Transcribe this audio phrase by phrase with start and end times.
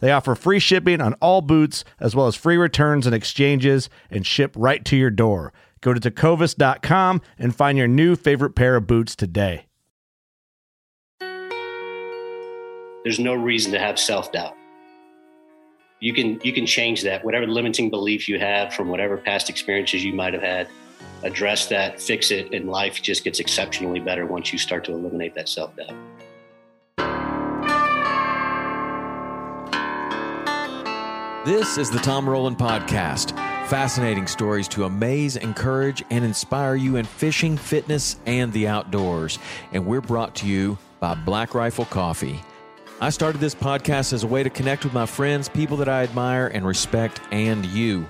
[0.00, 4.26] They offer free shipping on all boots, as well as free returns and exchanges, and
[4.26, 5.52] ship right to your door.
[5.80, 9.66] Go to tecovas.com and find your new favorite pair of boots today.
[13.04, 14.54] There's no reason to have self doubt.
[16.00, 17.24] You can you can change that.
[17.24, 20.68] Whatever limiting belief you have from whatever past experiences you might have had,
[21.22, 25.34] address that, fix it, and life just gets exceptionally better once you start to eliminate
[25.34, 25.94] that self doubt.
[31.48, 33.30] This is the Tom Rowland Podcast.
[33.68, 39.38] Fascinating stories to amaze, encourage, and inspire you in fishing, fitness, and the outdoors.
[39.72, 42.42] And we're brought to you by Black Rifle Coffee.
[43.00, 46.02] I started this podcast as a way to connect with my friends, people that I
[46.02, 48.06] admire and respect, and you.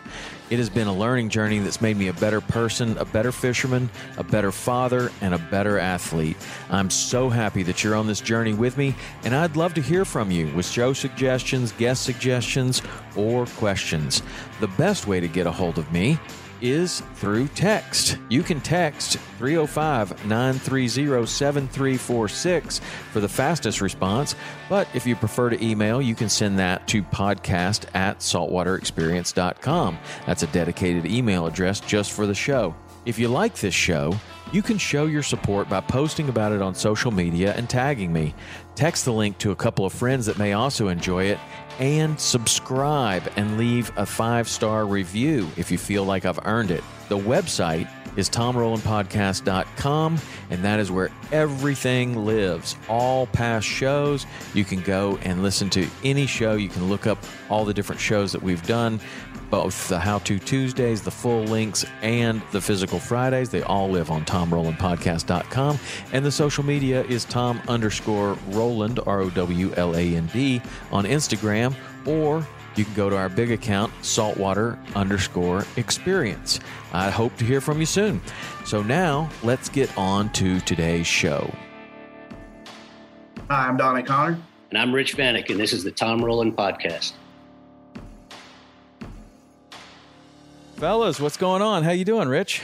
[0.51, 3.91] It has been a learning journey that's made me a better person, a better fisherman,
[4.17, 6.39] a better father, and a better athlete.
[6.71, 8.95] I'm so happy that you're on this journey with me,
[9.25, 12.81] and I'd love to hear from you with show suggestions, guest suggestions,
[13.15, 14.23] or questions.
[14.61, 16.19] The best way to get a hold of me
[16.61, 18.19] is through text.
[18.29, 22.81] You can text 305 930 7346
[23.13, 24.35] for the fastest response.
[24.69, 29.99] But if you prefer to email, you can send that to podcast at saltwaterexperience.com.
[30.27, 32.75] That's a dedicated email address just for the show.
[33.07, 34.15] If you like this show,
[34.53, 38.35] you can show your support by posting about it on social media and tagging me.
[38.75, 41.39] Text the link to a couple of friends that may also enjoy it
[41.79, 46.85] and subscribe and leave a five star review if you feel like I've earned it.
[47.09, 50.19] The website is tomrowlandpodcast.com,
[50.51, 52.77] and that is where everything lives.
[52.89, 56.55] All past shows, you can go and listen to any show.
[56.55, 57.19] You can look up
[57.49, 59.01] all the different shows that we've done,
[59.51, 63.51] both the How To Tuesdays, the full links, and the physical Fridays.
[63.51, 65.79] They all live on tomrowlandpodcast.com.
[66.13, 70.61] And the social media is Tom underscore Rowland, R O W L A N D,
[70.93, 71.75] on Instagram,
[72.07, 76.61] or you can go to our big account, saltwater underscore experience.
[76.93, 78.21] I hope to hear from you soon.
[78.65, 81.53] So now let's get on to today's show.
[83.51, 84.39] Hi, I'm Donnie Connor.
[84.71, 87.15] And I'm Rich Vanek, and this is the Tom Rowland Podcast.
[90.79, 91.83] Fellas, what's going on?
[91.83, 92.63] How you doing, Rich?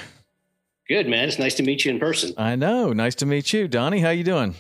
[0.89, 1.27] Good, man.
[1.29, 2.33] It's nice to meet you in person.
[2.37, 2.93] I know.
[2.93, 3.67] Nice to meet you.
[3.67, 4.55] Donnie, how you doing?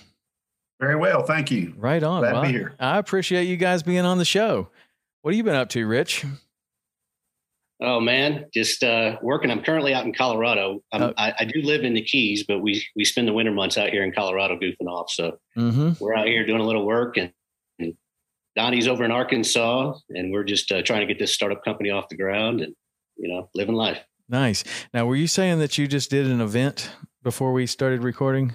[0.80, 1.72] Very well, thank you.
[1.76, 2.20] Right on.
[2.22, 2.74] Glad Well, to be here.
[2.80, 4.68] I appreciate you guys being on the show.
[5.22, 6.24] What have you been up to, Rich?
[7.80, 9.50] Oh man, just uh, working.
[9.50, 10.82] I'm currently out in Colorado.
[10.92, 11.12] I'm, Oh.
[11.16, 13.90] I, I do live in the Keys, but we we spend the winter months out
[13.90, 15.10] here in Colorado goofing off.
[15.10, 15.92] So Mm-hmm.
[16.02, 17.32] we're out here doing a little work, and,
[17.78, 17.94] and
[18.56, 22.08] Donnie's over in Arkansas, and we're just uh, trying to get this startup company off
[22.08, 22.74] the ground, and
[23.16, 23.98] you know, living life.
[24.28, 24.64] Nice.
[24.92, 26.90] Now, were you saying that you just did an event
[27.22, 28.54] before we started recording?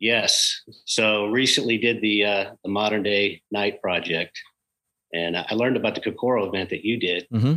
[0.00, 0.62] Yes.
[0.84, 4.38] So recently did the uh, the modern day Knight project,
[5.12, 7.54] and I learned about the Kokoro event that you did Mm-hmm.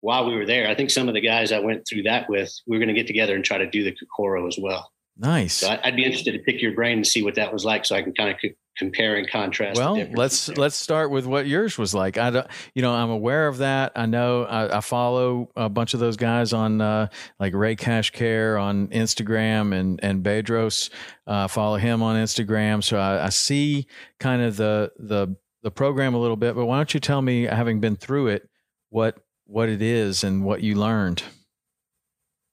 [0.00, 0.68] while we were there.
[0.68, 2.94] I think some of the guys I went through that with, we are going to
[2.94, 4.90] get together and try to do the Kokoro as well.
[5.16, 5.54] Nice.
[5.54, 7.94] So I'd be interested to pick your brain and see what that was like, so
[7.94, 8.38] I can kind of
[8.76, 9.78] compare and contrast.
[9.78, 12.18] Well, let's let's start with what yours was like.
[12.18, 13.92] I don't, you know, I'm aware of that.
[13.96, 18.10] I know I, I follow a bunch of those guys on uh, like Ray Cash
[18.10, 20.90] Care on Instagram and and Bedros.
[21.26, 23.86] Uh, follow him on Instagram, so I, I see
[24.18, 26.54] kind of the the the program a little bit.
[26.54, 28.48] But why don't you tell me, having been through it,
[28.90, 31.22] what what it is and what you learned.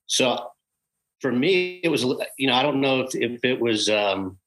[0.08, 0.48] So
[1.22, 2.04] for me, it was,
[2.38, 4.38] you know, I don't know if, if it was, um,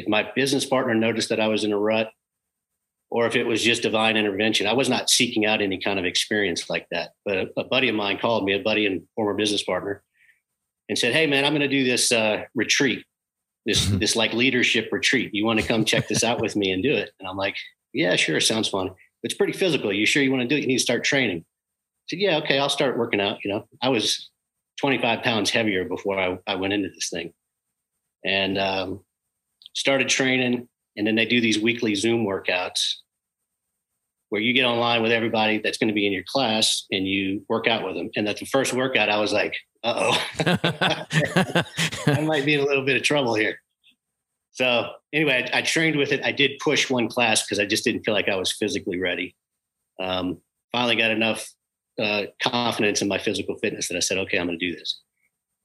[0.00, 2.10] if my business partner noticed that I was in a rut
[3.10, 4.66] or if it was just divine intervention.
[4.66, 7.10] I was not seeking out any kind of experience like that.
[7.24, 10.02] But a, a buddy of mine called me, a buddy and former business partner,
[10.88, 13.04] and said, Hey man, I'm going to do this uh, retreat,
[13.66, 13.98] this, mm-hmm.
[13.98, 15.30] this like leadership retreat.
[15.34, 17.10] You want to come check this out with me and do it?
[17.20, 17.56] And I'm like,
[17.92, 18.40] yeah, sure.
[18.40, 18.90] Sounds fun.
[19.22, 19.92] It's pretty physical.
[19.92, 20.62] You sure you want to do it?
[20.62, 21.38] You need to start training.
[21.38, 23.38] I said, yeah, okay, I'll start working out.
[23.44, 24.30] You know, I was
[24.80, 27.34] 25 pounds heavier before I, I went into this thing
[28.24, 29.00] and um,
[29.74, 30.68] started training.
[30.96, 32.94] And then they do these weekly Zoom workouts
[34.30, 37.44] where you get online with everybody that's going to be in your class and you
[37.48, 38.10] work out with them.
[38.16, 40.24] And at the first workout, I was like, uh oh,
[42.06, 43.60] I might be in a little bit of trouble here.
[44.52, 46.24] So anyway, I, I, trained with it.
[46.24, 49.34] I did push one class because I just didn't feel like I was physically ready.
[50.00, 50.38] Um,
[50.72, 51.48] finally got enough
[51.98, 55.00] uh, confidence in my physical fitness that I said, okay, I'm going to do this.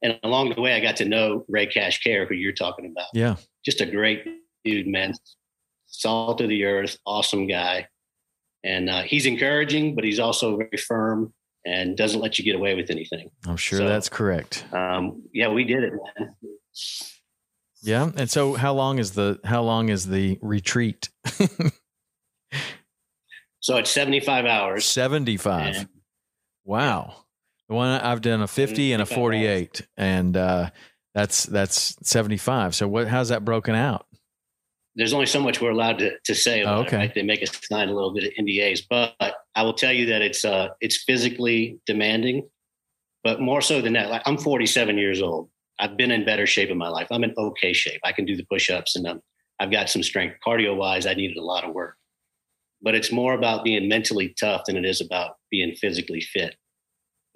[0.02, 3.08] And along the way, I got to know Ray Cash Care, who you're talking about.
[3.14, 3.36] Yeah.
[3.64, 4.24] Just a great
[4.64, 5.14] dude, man.
[5.86, 7.88] Salt of the earth, awesome guy.
[8.62, 11.32] And uh, he's encouraging, but he's also very firm
[11.64, 13.30] and doesn't let you get away with anything.
[13.46, 14.64] I'm sure so, that's correct.
[14.72, 16.34] Um, yeah, we did it, man.
[17.82, 18.10] Yeah.
[18.16, 21.08] And so how long is the how long is the retreat?
[23.60, 24.84] so it's 75 hours.
[24.84, 25.76] 75.
[25.76, 25.88] And,
[26.64, 27.25] wow.
[27.68, 30.70] The one I've done a 50 and a 48 and uh,
[31.14, 32.74] that's that's 75.
[32.74, 34.06] So what how's that broken out?
[34.94, 36.96] There's only so much we're allowed to, to say about oh, okay.
[36.96, 36.98] it.
[36.98, 37.14] Right?
[37.14, 39.14] They make us sign a little bit of NDAs, but
[39.54, 42.48] I will tell you that it's uh, it's physically demanding,
[43.24, 44.10] but more so than that.
[44.10, 45.50] Like I'm 47 years old.
[45.78, 47.08] I've been in better shape in my life.
[47.10, 48.00] I'm in okay shape.
[48.04, 49.20] I can do the push ups and um,
[49.58, 50.36] I've got some strength.
[50.46, 51.96] Cardio wise, I needed a lot of work.
[52.82, 56.56] But it's more about being mentally tough than it is about being physically fit.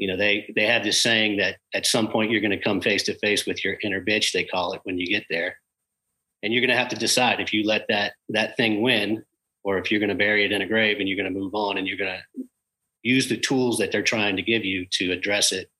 [0.00, 2.80] You know, they they have this saying that at some point you're going to come
[2.80, 4.32] face to face with your inner bitch.
[4.32, 5.56] They call it when you get there,
[6.42, 9.24] and you're going to have to decide if you let that that thing win,
[9.62, 11.54] or if you're going to bury it in a grave and you're going to move
[11.54, 12.44] on and you're going to
[13.02, 15.70] use the tools that they're trying to give you to address it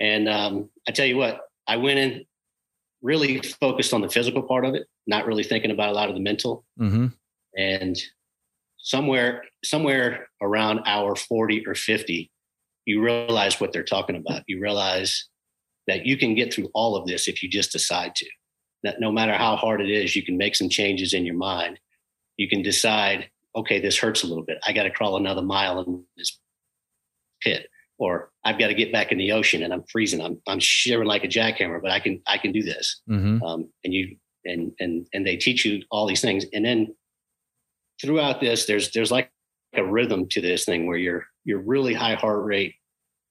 [0.00, 2.24] and um, I tell you what, I went in
[3.02, 6.14] really focused on the physical part of it, not really thinking about a lot of
[6.14, 6.64] the mental.
[6.80, 7.06] Mm-hmm.
[7.56, 7.96] And
[8.78, 12.30] somewhere, somewhere around hour 40 or 50,
[12.86, 14.42] you realize what they're talking about.
[14.46, 15.28] You realize
[15.86, 18.26] that you can get through all of this if you just decide to.
[18.82, 21.78] That no matter how hard it is, you can make some changes in your mind.
[22.36, 24.58] You can decide, okay, this hurts a little bit.
[24.66, 26.38] I got to crawl another mile in this
[27.40, 30.20] pit or I've got to get back in the ocean and I'm freezing.
[30.20, 33.00] I'm I'm shivering like a jackhammer, but I can I can do this.
[33.08, 33.42] Mm-hmm.
[33.42, 36.94] Um, and you and and and they teach you all these things, and then
[38.02, 39.30] throughout this, there's there's like
[39.76, 42.74] a rhythm to this thing where you're you're really high heart rate,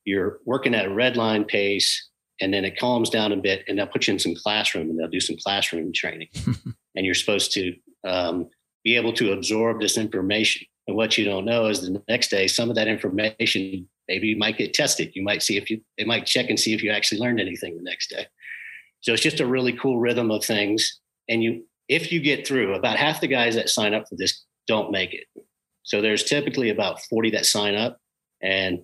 [0.05, 2.09] you're working at a red line pace,
[2.39, 4.99] and then it calms down a bit, and they'll put you in some classroom and
[4.99, 6.27] they'll do some classroom training,
[6.95, 7.75] and you're supposed to
[8.07, 8.49] um,
[8.83, 10.65] be able to absorb this information.
[10.87, 14.37] And what you don't know is the next day, some of that information maybe you
[14.37, 15.11] might get tested.
[15.15, 17.77] You might see if you, they might check and see if you actually learned anything
[17.77, 18.27] the next day.
[19.01, 20.99] So it's just a really cool rhythm of things.
[21.29, 24.43] And you, if you get through, about half the guys that sign up for this
[24.67, 25.25] don't make it.
[25.83, 27.97] So there's typically about 40 that sign up
[28.41, 28.79] and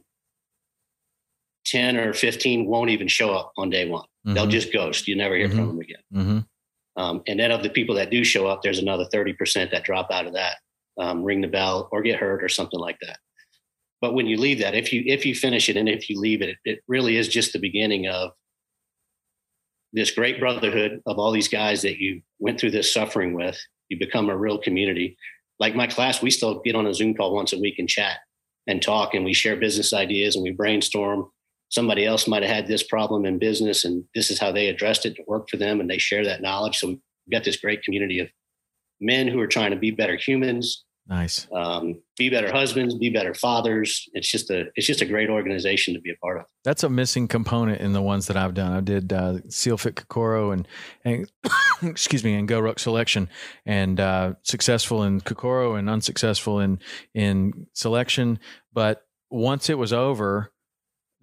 [1.66, 4.04] 10 or 15 won't even show up on day one.
[4.04, 4.34] Mm-hmm.
[4.34, 5.08] They'll just ghost.
[5.08, 5.58] You never hear mm-hmm.
[5.58, 6.04] from them again.
[6.14, 7.02] Mm-hmm.
[7.02, 10.12] Um, and then of the people that do show up, there's another 30% that drop
[10.12, 10.58] out of that,
[11.00, 13.20] um, ring the bell or get hurt or something like that
[14.02, 16.42] but when you leave that if you if you finish it and if you leave
[16.42, 18.32] it it really is just the beginning of
[19.94, 23.58] this great brotherhood of all these guys that you went through this suffering with
[23.90, 25.18] you become a real community
[25.60, 28.20] like my class we still get on a zoom call once a week and chat
[28.68, 31.30] and talk and we share business ideas and we brainstorm.
[31.70, 35.06] Somebody else might have had this problem in business and this is how they addressed
[35.06, 36.78] it to work for them and they share that knowledge.
[36.78, 37.00] So we've
[37.32, 38.30] got this great community of
[39.00, 41.48] men who are trying to be better humans Nice.
[41.52, 44.08] Um, be better husbands, be better fathers.
[44.14, 46.46] It's just a it's just a great organization to be a part of.
[46.64, 48.74] That's a missing component in the ones that I've done.
[48.74, 50.68] I did uh, SEALFIT Kokoro and
[51.04, 51.28] and
[51.82, 53.28] excuse me and Go GoRuck Selection
[53.66, 56.78] and uh, successful in Kokoro and unsuccessful in
[57.16, 58.38] in selection.
[58.72, 59.02] But
[59.32, 60.54] once it was over,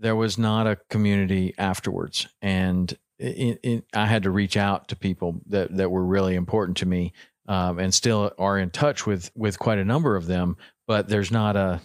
[0.00, 4.96] there was not a community afterwards, and it, it, I had to reach out to
[4.96, 7.12] people that that were really important to me
[7.48, 10.56] um, and still are in touch with with quite a number of them.
[10.86, 11.80] But there's not a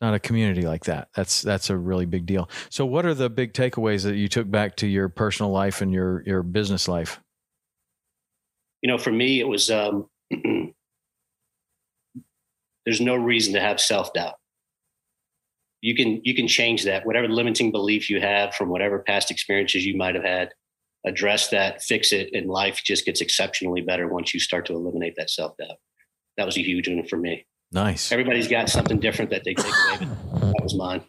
[0.00, 1.08] not a community like that.
[1.14, 2.50] That's that's a really big deal.
[2.70, 5.92] So, what are the big takeaways that you took back to your personal life and
[5.92, 7.20] your your business life?
[8.82, 10.08] You know, for me, it was um,
[12.84, 14.34] there's no reason to have self doubt.
[15.82, 17.06] you can you can change that.
[17.06, 20.52] Whatever limiting belief you have from whatever past experiences you might have had,
[21.04, 25.14] address that, fix it, and life just gets exceptionally better once you start to eliminate
[25.16, 25.76] that self doubt.
[26.36, 27.46] That was a huge one for me.
[27.72, 28.12] Nice.
[28.12, 30.08] Everybody's got something different that they take away.
[30.32, 31.02] But that was mine.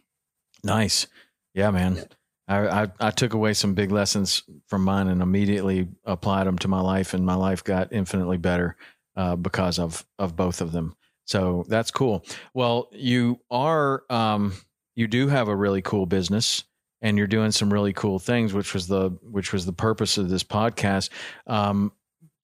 [0.63, 1.07] Nice.
[1.53, 2.03] Yeah, man.
[2.47, 6.67] I, I, I took away some big lessons from mine and immediately applied them to
[6.67, 8.75] my life, and my life got infinitely better
[9.15, 10.95] uh, because of of both of them.
[11.25, 12.25] So that's cool.
[12.53, 14.53] Well, you are um,
[14.95, 16.63] you do have a really cool business,
[17.03, 20.29] and you're doing some really cool things, which was the which was the purpose of
[20.29, 21.09] this podcast.
[21.45, 21.91] Um,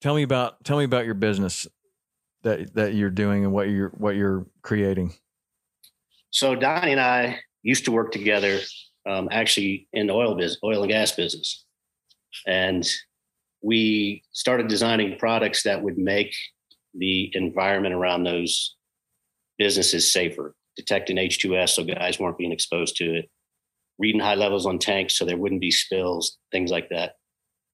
[0.00, 1.66] tell me about tell me about your business
[2.42, 5.14] that that you're doing and what you're what you're creating.
[6.30, 8.60] So Donnie and I used to work together,
[9.08, 11.64] um, actually in the oil business, oil and gas business,
[12.46, 12.86] and
[13.62, 16.34] we started designing products that would make
[16.94, 18.76] the environment around those
[19.58, 23.30] businesses safer, detecting H2S so guys weren't being exposed to it,
[24.00, 27.12] reading high levels on tanks so there wouldn't be spills, things like that.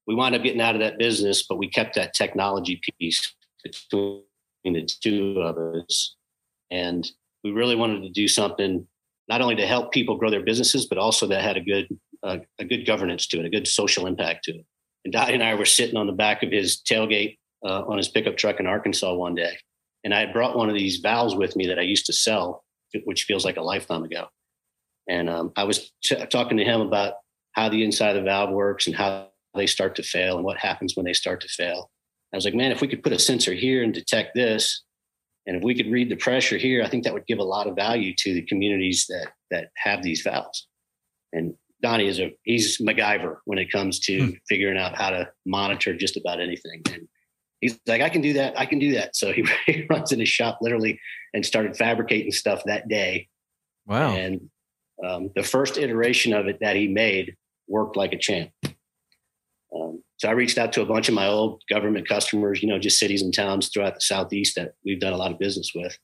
[0.06, 4.22] We wound up getting out of that business, but we kept that technology piece between
[4.64, 6.16] the two of us.
[6.70, 7.08] And
[7.42, 8.86] we really wanted to do something
[9.28, 11.88] not only to help people grow their businesses, but also that had a good
[12.22, 14.66] uh, a good governance to it, a good social impact to it.
[15.04, 18.08] And Donnie and I were sitting on the back of his tailgate uh, on his
[18.08, 19.56] pickup truck in Arkansas one day,
[20.02, 22.64] and I had brought one of these valves with me that I used to sell,
[23.04, 24.26] which feels like a lifetime ago.
[25.08, 27.14] And um, I was t- talking to him about
[27.52, 30.58] how the inside of the valve works and how they start to fail and what
[30.58, 31.90] happens when they start to fail.
[32.32, 34.82] I was like, man, if we could put a sensor here and detect this,
[35.46, 37.68] and if we could read the pressure here, I think that would give a lot
[37.68, 40.66] of value to the communities that that have these valves.
[41.32, 44.30] And Donnie is a he's MacGyver when it comes to hmm.
[44.48, 46.82] figuring out how to monitor just about anything.
[46.92, 47.08] And
[47.60, 48.58] he's like, I can do that.
[48.58, 49.14] I can do that.
[49.14, 51.00] So he, he runs in his shop literally
[51.32, 53.28] and started fabricating stuff that day.
[53.86, 54.14] Wow.
[54.14, 54.50] And
[55.04, 57.36] um, the first iteration of it that he made
[57.68, 58.50] worked like a champ.
[59.74, 62.78] Um, so I reached out to a bunch of my old government customers, you know,
[62.78, 65.98] just cities and towns throughout the Southeast that we've done a lot of business with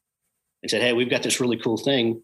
[0.62, 2.22] and said, Hey, we've got this really cool thing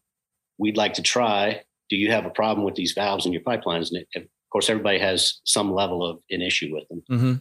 [0.58, 1.62] we'd like to try.
[1.88, 3.88] Do you have a problem with these valves in your pipelines?
[3.88, 7.02] And it, of course, everybody has some level of an issue with them.
[7.10, 7.34] Mm-hmm.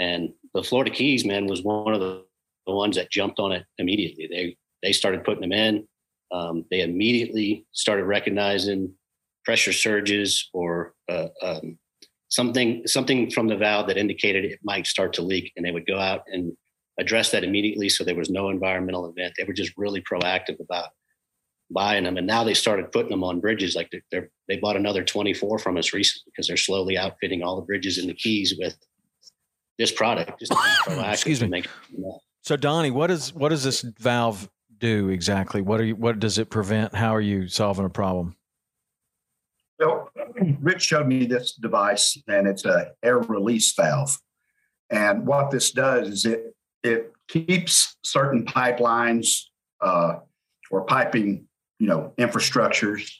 [0.00, 2.24] And the Florida Keys, man, was one of the,
[2.66, 4.28] the ones that jumped on it immediately.
[4.30, 5.86] They they started putting them in.
[6.30, 8.94] Um, they immediately started recognizing
[9.44, 11.78] pressure surges or uh, um,
[12.28, 15.86] something something from the valve that indicated it might start to leak, and they would
[15.86, 16.52] go out and
[17.00, 17.88] address that immediately.
[17.88, 19.34] So there was no environmental event.
[19.36, 20.90] They were just really proactive about
[21.70, 23.74] buying them, and now they started putting them on bridges.
[23.74, 27.66] Like they're, they bought another 24 from us recently because they're slowly outfitting all the
[27.66, 28.76] bridges in the Keys with
[29.78, 31.12] this product just to be proactive.
[31.12, 31.64] Excuse me.
[32.42, 35.62] so Donnie, what is what does this valve do exactly?
[35.62, 35.96] What are you?
[35.96, 36.94] What does it prevent?
[36.94, 38.36] How are you solving a problem?
[39.78, 40.10] Well,
[40.60, 44.18] Rich showed me this device, and it's a air release valve.
[44.90, 49.42] And what this does is it it keeps certain pipelines
[49.80, 50.16] uh,
[50.70, 51.46] or piping,
[51.78, 53.10] you know, infrastructures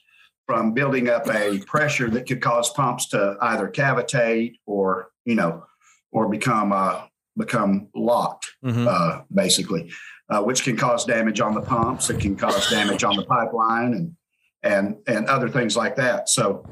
[0.46, 5.64] from building up a pressure that could cause pumps to either cavitate or you know
[6.10, 7.02] or become uh,
[7.36, 8.86] become locked, mm-hmm.
[8.88, 9.90] uh, basically,
[10.30, 12.10] uh, which can cause damage on the pumps.
[12.10, 14.16] It can cause damage on the pipeline and
[14.62, 16.28] and and other things like that.
[16.28, 16.64] So,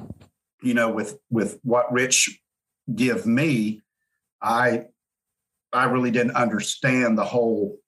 [0.62, 2.40] you know, with with what Rich
[2.94, 3.82] give me,
[4.42, 4.86] I
[5.72, 7.78] I really didn't understand the whole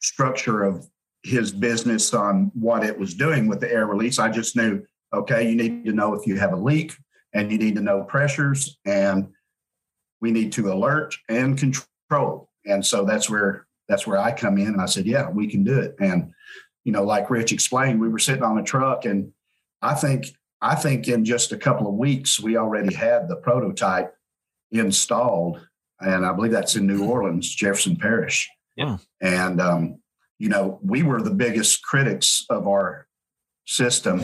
[0.00, 0.88] structure of
[1.22, 4.18] his business on what it was doing with the air release.
[4.18, 4.82] I just knew,
[5.12, 6.94] okay, you need to know if you have a leak
[7.34, 9.28] and you need to know pressures and
[10.20, 12.48] we need to alert and control.
[12.64, 14.68] And so that's where that's where I come in.
[14.68, 15.96] And I said, yeah, we can do it.
[15.98, 16.32] And
[16.84, 19.32] you know, like Rich explained, we were sitting on a truck, and
[19.82, 20.26] I think
[20.60, 24.14] I think in just a couple of weeks we already had the prototype
[24.70, 25.60] installed,
[26.00, 28.48] and I believe that's in New Orleans, Jefferson Parish.
[28.76, 28.98] Yeah.
[29.20, 30.00] And um,
[30.38, 33.06] you know, we were the biggest critics of our
[33.66, 34.22] system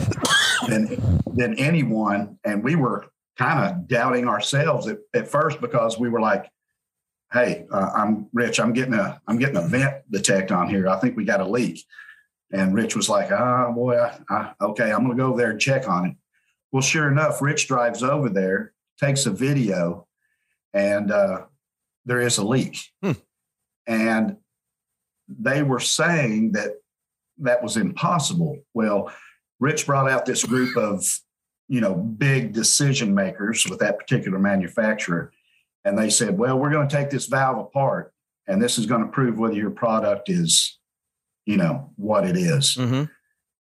[0.67, 3.05] than than anyone, and we were
[3.37, 6.49] kind of doubting ourselves at, at first because we were like,
[7.31, 8.59] "Hey, uh, I'm Rich.
[8.59, 10.87] I'm getting a I'm getting a vent detect on here.
[10.87, 11.83] I think we got a leak."
[12.51, 15.37] And Rich was like, "Ah, oh, boy, I, I, okay, I'm going to go over
[15.37, 16.15] there and check on it."
[16.71, 20.07] Well, sure enough, Rich drives over there, takes a video,
[20.73, 21.45] and uh,
[22.05, 22.79] there is a leak.
[23.01, 23.11] Hmm.
[23.87, 24.37] And
[25.27, 26.71] they were saying that
[27.39, 28.59] that was impossible.
[28.73, 29.11] Well,
[29.59, 31.05] Rich brought out this group of
[31.67, 35.31] you know, big decision makers with that particular manufacturer.
[35.85, 38.11] And they said, well, we're going to take this valve apart
[38.47, 40.77] and this is going to prove whether your product is,
[41.45, 42.75] you know, what it is.
[42.75, 43.03] Mm-hmm.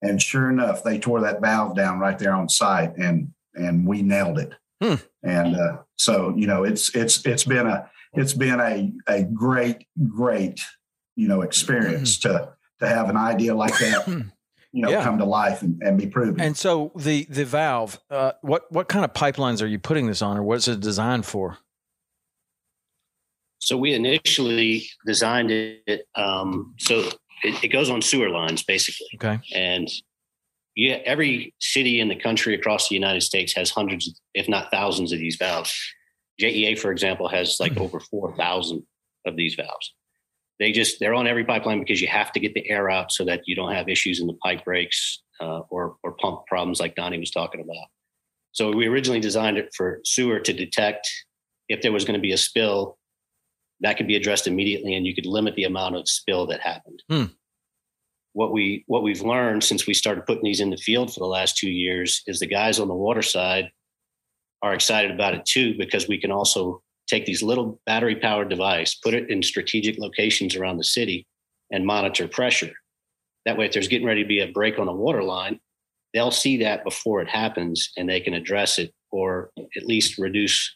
[0.03, 4.03] And sure enough, they tore that valve down right there on site, and and we
[4.03, 4.53] nailed it.
[4.83, 4.97] Hmm.
[5.23, 9.87] And uh, so you know, it's it's it's been a it's been a a great
[10.11, 10.61] great
[11.17, 14.07] you know experience to to have an idea like that
[14.73, 15.03] you know Yeah.
[15.03, 16.39] come to life and, and be proven.
[16.39, 20.21] And so the the valve, uh, what what kind of pipelines are you putting this
[20.21, 21.57] on, or what's it designed for?
[23.65, 27.09] So we initially designed it um, so
[27.43, 29.39] it, it goes on sewer lines basically, Okay.
[29.55, 29.89] and
[30.77, 35.13] yeah, every city in the country across the United States has hundreds, if not thousands,
[35.13, 35.73] of these valves.
[36.41, 38.83] JEA, for example, has like over four thousand
[39.25, 39.95] of these valves.
[40.59, 43.25] They just they're on every pipeline because you have to get the air out so
[43.25, 46.97] that you don't have issues in the pipe breaks uh, or or pump problems like
[46.97, 47.87] Donnie was talking about.
[48.53, 51.09] So we originally designed it for sewer to detect
[51.69, 52.99] if there was going to be a spill,
[53.81, 57.03] that could be addressed immediately, and you could limit the amount of spill that happened.
[57.09, 57.25] Hmm.
[58.33, 61.27] What we what we've learned since we started putting these in the field for the
[61.27, 63.71] last two years is the guys on the water side
[64.63, 68.95] are excited about it too because we can also take these little battery powered device,
[68.95, 71.27] put it in strategic locations around the city,
[71.71, 72.73] and monitor pressure.
[73.45, 75.61] That way, if there's getting ready to be a break on a water line,
[76.15, 80.75] they'll see that before it happens and they can address it or at least reduce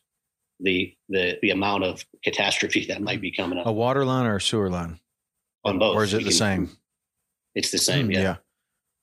[0.60, 4.36] the the the amount of catastrophe that might be coming up A water line or
[4.36, 4.98] a sewer line,
[5.64, 5.96] on both.
[5.96, 6.70] or is it You the can- same?
[7.54, 8.36] It's the same, Mm, yeah.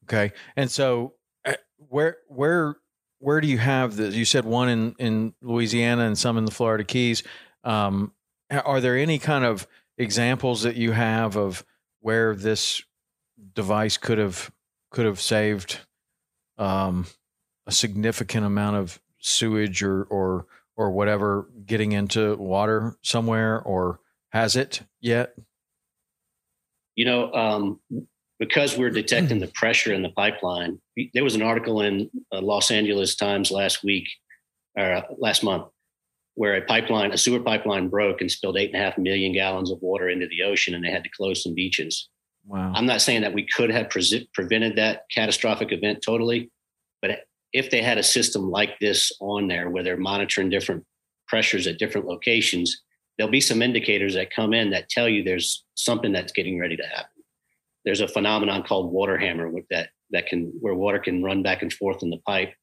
[0.03, 0.33] Okay.
[0.55, 2.75] And so, uh, where where
[3.19, 4.09] where do you have the?
[4.09, 7.23] You said one in in Louisiana and some in the Florida Keys.
[7.63, 8.13] Um,
[8.51, 11.65] are there any kind of examples that you have of
[12.01, 12.83] where this
[13.53, 14.51] device could have
[14.91, 15.79] could have saved
[16.57, 17.05] um,
[17.65, 24.55] a significant amount of sewage or or or whatever getting into water somewhere, or has
[24.55, 25.35] it yet?
[26.95, 27.79] You know, um,
[28.39, 30.79] because we're detecting the pressure in the pipeline,
[31.13, 34.07] there was an article in uh, Los Angeles Times last week
[34.77, 35.67] or uh, last month
[36.35, 39.71] where a pipeline, a sewer pipeline broke and spilled eight and a half million gallons
[39.71, 42.09] of water into the ocean and they had to close some beaches.
[42.45, 42.73] Wow.
[42.75, 46.51] I'm not saying that we could have pre- prevented that catastrophic event totally,
[47.01, 47.21] but
[47.55, 50.83] if they had a system like this on there where they're monitoring different
[51.25, 52.83] pressures at different locations,
[53.17, 56.75] there'll be some indicators that come in that tell you there's something that's getting ready
[56.75, 57.23] to happen.
[57.85, 61.61] There's a phenomenon called water hammer with that that can where water can run back
[61.61, 62.53] and forth in the pipe,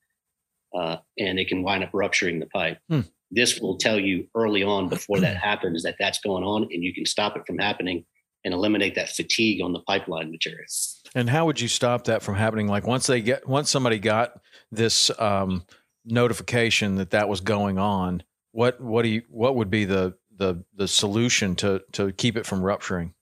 [0.74, 2.78] uh, and it can wind up rupturing the pipe.
[2.90, 3.00] Hmm.
[3.30, 6.92] This will tell you early on before that happens that that's going on, and you
[6.92, 8.04] can stop it from happening
[8.44, 10.66] and eliminate that fatigue on the pipeline material.
[11.14, 12.68] And how would you stop that from happening?
[12.68, 15.64] Like once they get, once somebody got this um,
[16.04, 18.22] notification that that was going on,
[18.52, 22.46] what what do you what would be the the the solution to to keep it
[22.46, 23.14] from rupturing?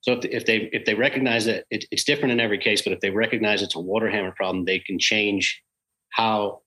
[0.00, 2.92] So if, if they if they recognize that it, it's different in every case, but
[2.92, 5.62] if they recognize it's a water hammer problem, they can change
[6.10, 6.60] how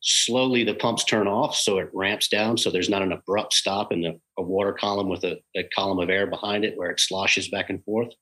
[0.00, 3.92] slowly the pumps turn off, so it ramps down, so there's not an abrupt stop
[3.92, 7.00] in the a water column with a, a column of air behind it where it
[7.00, 8.12] sloshes back and forth.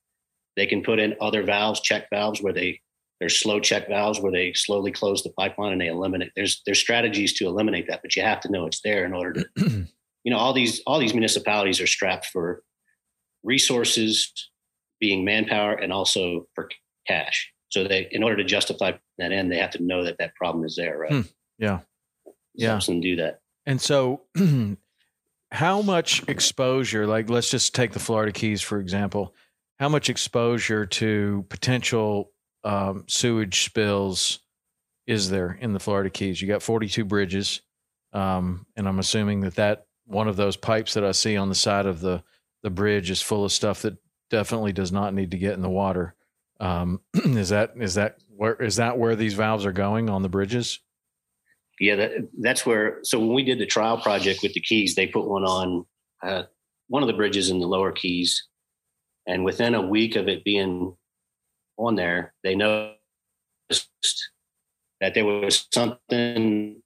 [0.59, 2.81] They can put in other valves, check valves, where they
[3.19, 6.31] there's slow check valves where they slowly close the pipeline and they eliminate.
[6.35, 9.43] There's there's strategies to eliminate that, but you have to know it's there in order
[9.43, 9.45] to
[10.23, 12.63] you know all these all these municipalities are strapped for
[13.43, 14.31] resources
[14.99, 16.69] being manpower and also for
[17.07, 20.35] cash so they in order to justify that end they have to know that that
[20.35, 21.21] problem is there right Hmm.
[21.57, 21.79] Yeah.
[22.53, 22.79] Yeah.
[22.87, 24.21] And do that And so,
[25.51, 29.33] how much exposure, like let's just take the Florida Keys, for example,
[29.79, 32.31] how much exposure to potential
[32.63, 34.39] um, sewage spills
[35.07, 36.41] is there in the Florida Keys?
[36.41, 37.61] You got 42 bridges.
[38.11, 41.55] Um, and I'm assuming that that one of those pipes that I see on the
[41.55, 42.23] side of the,
[42.63, 43.97] the bridge is full of stuff that
[44.29, 46.15] definitely does not need to get in the water.
[46.59, 50.29] Um, is that, is that where, is that where these valves are going on the
[50.29, 50.79] bridges?
[51.79, 52.11] yeah that,
[52.41, 55.43] that's where so when we did the trial project with the keys they put one
[55.43, 55.85] on
[56.23, 56.43] uh,
[56.87, 58.48] one of the bridges in the lower keys
[59.29, 60.93] and within a week of it being
[61.77, 62.97] on there they noticed
[64.99, 66.81] that there was something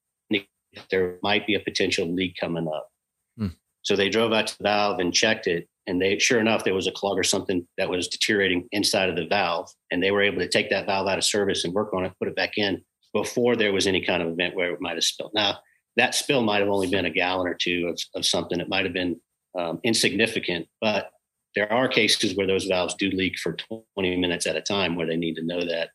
[0.91, 2.89] there might be a potential leak coming up
[3.37, 3.47] Hmm.
[3.81, 6.75] so they drove out to the valve and checked it and they sure enough there
[6.75, 10.21] was a clog or something that was deteriorating inside of the valve and they were
[10.21, 12.57] able to take that valve out of service and work on it put it back
[12.57, 15.31] in before there was any kind of event where it might have spilled.
[15.33, 15.59] Now,
[15.95, 18.59] that spill might have only been a gallon or two of, of something.
[18.59, 19.21] It might have been
[19.57, 21.11] um, insignificant, but
[21.55, 23.55] there are cases where those valves do leak for
[23.95, 25.89] 20 minutes at a time where they need to know that.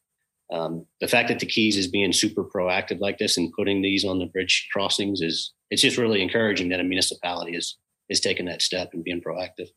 [0.50, 4.04] Um, the fact that the Keys is being super proactive like this and putting these
[4.04, 7.76] on the bridge crossings is it's just really encouraging that a municipality is
[8.08, 9.68] is taking that step and being proactive.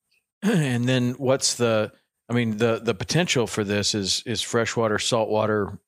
[0.42, 1.90] and then what's the
[2.30, 5.80] I mean, the the potential for this is is freshwater, saltwater,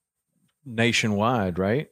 [0.67, 1.87] nationwide, right?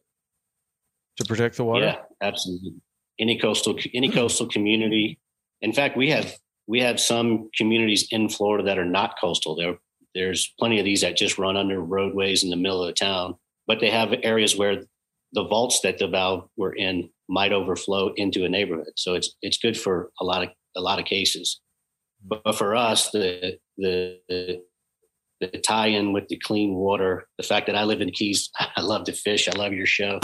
[1.19, 1.85] To protect the water.
[1.85, 2.73] Yeah, absolutely.
[3.21, 5.21] Any coastal any coastal community.
[5.63, 6.35] In fact, we have
[6.71, 9.57] we have some communities in Florida that are not coastal.
[9.57, 9.77] There
[10.15, 13.35] there's plenty of these that just run under roadways in the middle of the town,
[13.67, 14.85] but they have areas where
[15.33, 18.93] the vaults that the valve were in might overflow into a neighborhood.
[18.95, 21.61] So it's it's good for a lot of a lot of cases.
[22.25, 27.85] But for us, the the the, tie-in with the clean water, the fact that I
[27.85, 29.49] live in Keys, I love to fish.
[29.49, 30.21] I love your show.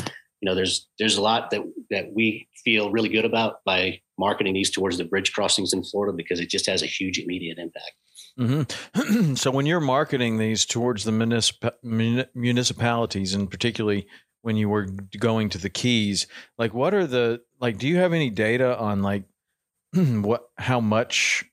[0.47, 4.71] Know, there's there's a lot that that we feel really good about by marketing these
[4.71, 7.93] towards the bridge crossings in Florida because it just has a huge immediate impact.
[8.39, 9.35] Mm-hmm.
[9.35, 14.07] so when you're marketing these towards the municip- municipalities, and particularly
[14.43, 14.87] when you were
[15.19, 16.27] going to the Keys,
[16.59, 17.79] like what are the like?
[17.79, 19.25] Do you have any data on like
[19.95, 21.45] what how much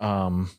[0.00, 0.50] um,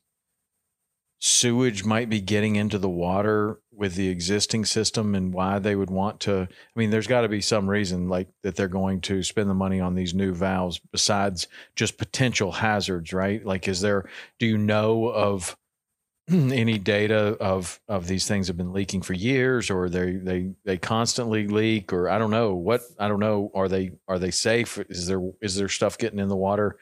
[1.20, 5.90] sewage might be getting into the water with the existing system and why they would
[5.90, 9.24] want to i mean there's got to be some reason like that they're going to
[9.24, 14.08] spend the money on these new valves besides just potential hazards right like is there
[14.38, 15.58] do you know of
[16.30, 20.78] any data of of these things have been leaking for years or they they they
[20.78, 24.78] constantly leak or i don't know what i don't know are they are they safe
[24.90, 26.78] is there is there stuff getting in the water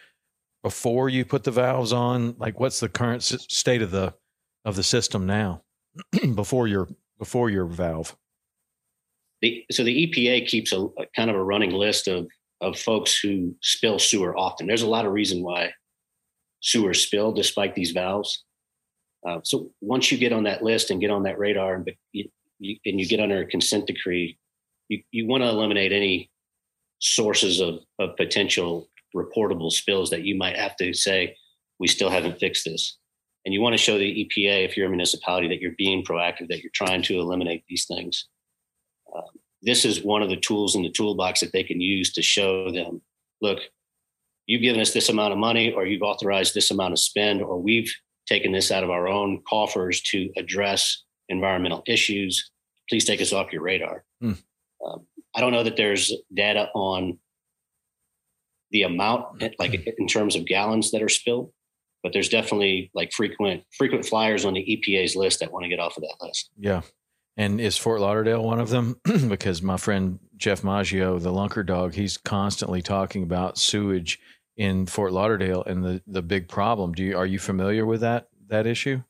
[0.66, 2.36] before you put the valves on?
[2.40, 4.16] Like, what's the current state of the
[4.66, 5.62] of the system now
[6.36, 8.16] before your before your valve?
[9.42, 12.28] The, so the EPA keeps a, a, kind of a running list of
[12.62, 14.68] of folks who spill sewer often.
[14.68, 15.72] There's a lot of reason why
[16.62, 18.44] sewers spill despite these valves.
[19.28, 22.30] Uh, so once you get on that list and get on that radar, and you,
[22.60, 24.38] you, and you get under a consent decree,
[24.88, 26.30] you, you want to eliminate any
[27.00, 31.36] sources of, of potential reportable spills that you might have to say,
[31.80, 32.98] we still haven't fixed this.
[33.46, 36.48] And you want to show the EPA, if you're a municipality, that you're being proactive,
[36.48, 38.28] that you're trying to eliminate these things.
[39.16, 39.24] Um,
[39.62, 42.72] this is one of the tools in the toolbox that they can use to show
[42.72, 43.02] them
[43.42, 43.60] look,
[44.48, 47.62] you've given us this amount of money, or you've authorized this amount of spend, or
[47.62, 47.94] we've
[48.28, 52.52] taken this out of our own coffers to address environmental issues.
[52.90, 54.04] Please take us off your radar.
[54.22, 54.34] Hmm.
[54.86, 55.06] Um,
[55.36, 57.20] I don't know that there's data on
[58.72, 61.52] the amount, like in terms of gallons that are spilled.
[62.06, 65.80] But there's definitely like frequent frequent flyers on the EPA's list that want to get
[65.80, 66.52] off of that list.
[66.56, 66.82] Yeah.
[67.36, 69.02] And is Fort Lauderdale one of them?
[69.28, 74.20] because my friend Jeff Maggio, the Lunker Dog, he's constantly talking about sewage
[74.56, 76.94] in Fort Lauderdale and the the big problem.
[76.94, 79.02] Do you are you familiar with that that issue?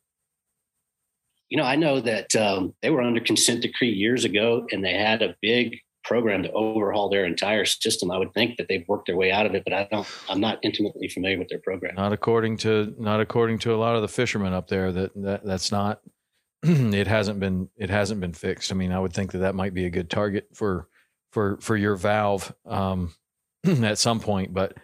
[1.50, 4.94] You know, I know that um, they were under consent decree years ago, and they
[4.94, 8.12] had a big program to overhaul their entire system.
[8.12, 10.08] I would think that they've worked their way out of it, but I don't.
[10.30, 11.96] I'm not intimately familiar with their program.
[11.96, 14.92] Not according to not according to a lot of the fishermen up there.
[14.92, 16.02] That, that that's not.
[16.64, 18.72] it hasn't been it hasn't been fixed.
[18.72, 20.88] I mean, I would think that that might be a good target for
[21.32, 23.14] for for your valve um,
[23.66, 24.54] at some point.
[24.54, 24.78] But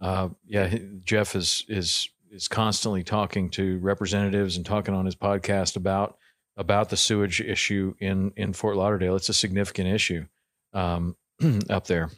[0.00, 5.76] uh, yeah, Jeff is is is constantly talking to representatives and talking on his podcast
[5.76, 6.16] about
[6.56, 9.16] about the sewage issue in in Fort Lauderdale.
[9.16, 10.26] It's a significant issue
[10.72, 11.16] um,
[11.70, 12.10] up there.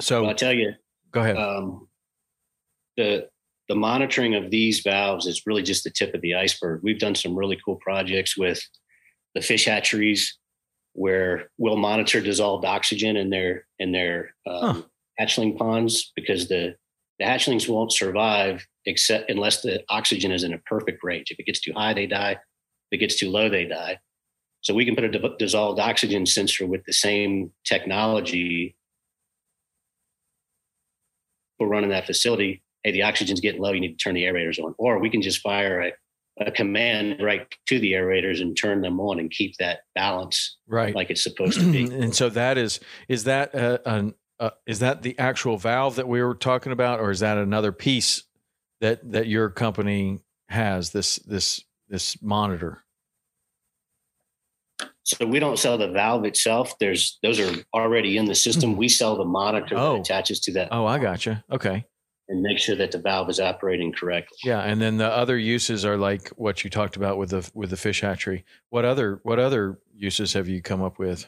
[0.00, 0.72] So well, I'll tell you.
[1.12, 1.36] Go ahead.
[1.36, 1.88] Um,
[2.96, 3.28] the
[3.68, 6.80] the monitoring of these valves is really just the tip of the iceberg.
[6.82, 8.62] We've done some really cool projects with
[9.34, 10.38] the fish hatcheries
[10.94, 14.82] where we'll monitor dissolved oxygen in their in their um, huh.
[15.20, 16.74] hatchling ponds because the
[17.18, 21.30] the hatchlings won't survive except unless the oxygen is in a perfect range.
[21.30, 22.32] If it gets too high, they die.
[22.32, 22.38] If
[22.92, 23.98] it gets too low, they die.
[24.68, 28.76] So we can put a dissolved oxygen sensor with the same technology.
[31.58, 32.62] We're running that facility.
[32.84, 33.72] Hey, the oxygen's getting low.
[33.72, 34.74] You need to turn the aerators on.
[34.76, 35.92] Or we can just fire a,
[36.46, 40.94] a command right to the aerators and turn them on and keep that balance right
[40.94, 41.84] like it's supposed to be.
[41.90, 42.78] and so that is
[43.08, 47.00] is that uh, an uh, is that the actual valve that we were talking about,
[47.00, 48.22] or is that another piece
[48.82, 52.84] that that your company has this this this monitor?
[55.04, 56.74] So we don't sell the valve itself.
[56.78, 58.76] There's those are already in the system.
[58.76, 59.94] We sell the monitor oh.
[59.94, 60.68] that attaches to that.
[60.70, 61.44] Oh, I gotcha.
[61.50, 61.84] Okay.
[62.28, 64.36] And make sure that the valve is operating correctly.
[64.44, 67.70] Yeah, and then the other uses are like what you talked about with the with
[67.70, 68.44] the fish hatchery.
[68.68, 71.26] What other what other uses have you come up with?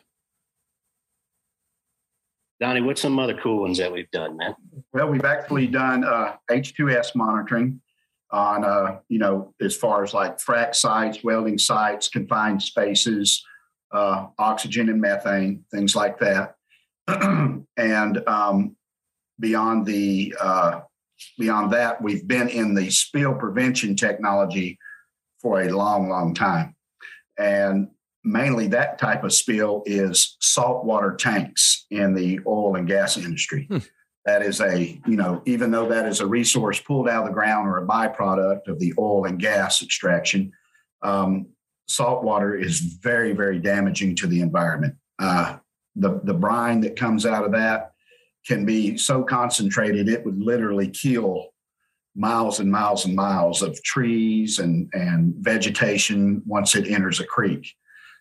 [2.61, 4.55] Donnie, what's some other cool ones that we've done, man?
[4.93, 7.81] Well, we've actually done uh, H2S monitoring
[8.33, 13.45] on, uh, you know, as far as like frac sites, welding sites, confined spaces,
[13.93, 16.55] uh, oxygen and methane, things like that.
[17.77, 18.77] and um,
[19.39, 20.81] beyond the uh,
[21.39, 24.79] beyond that, we've been in the spill prevention technology
[25.41, 26.77] for a long, long time.
[27.39, 27.89] And
[28.25, 33.69] mainly that type of spill is saltwater tanks in the oil and gas industry.
[34.31, 37.35] That is a, you know, even though that is a resource pulled out of the
[37.35, 40.53] ground or a byproduct of the oil and gas extraction,
[41.03, 41.49] um,
[41.89, 44.95] salt water is very, very damaging to the environment.
[45.19, 45.57] Uh,
[45.97, 47.91] the, the brine that comes out of that
[48.47, 51.49] can be so concentrated, it would literally kill
[52.15, 57.75] miles and miles and miles of trees and, and vegetation once it enters a creek.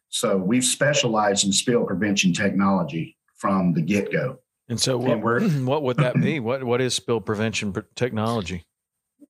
[0.10, 4.40] So we've specialized in spill prevention technology from the get go.
[4.70, 6.40] And so, what, and what would that be?
[6.40, 8.64] What what is spill prevention technology?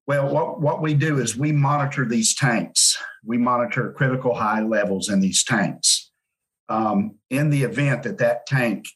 [0.06, 2.98] Well, what, what we do is we monitor these tanks.
[3.24, 6.10] We monitor critical high levels in these tanks.
[6.68, 8.88] Um, in the event that that tank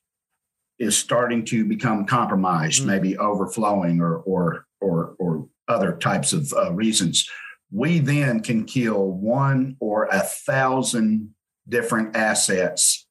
[0.79, 2.87] is starting to become compromised, mm.
[2.87, 7.29] maybe overflowing or or or or other types of uh, reasons,
[7.71, 11.33] we then can kill one or a thousand
[11.67, 13.02] different assets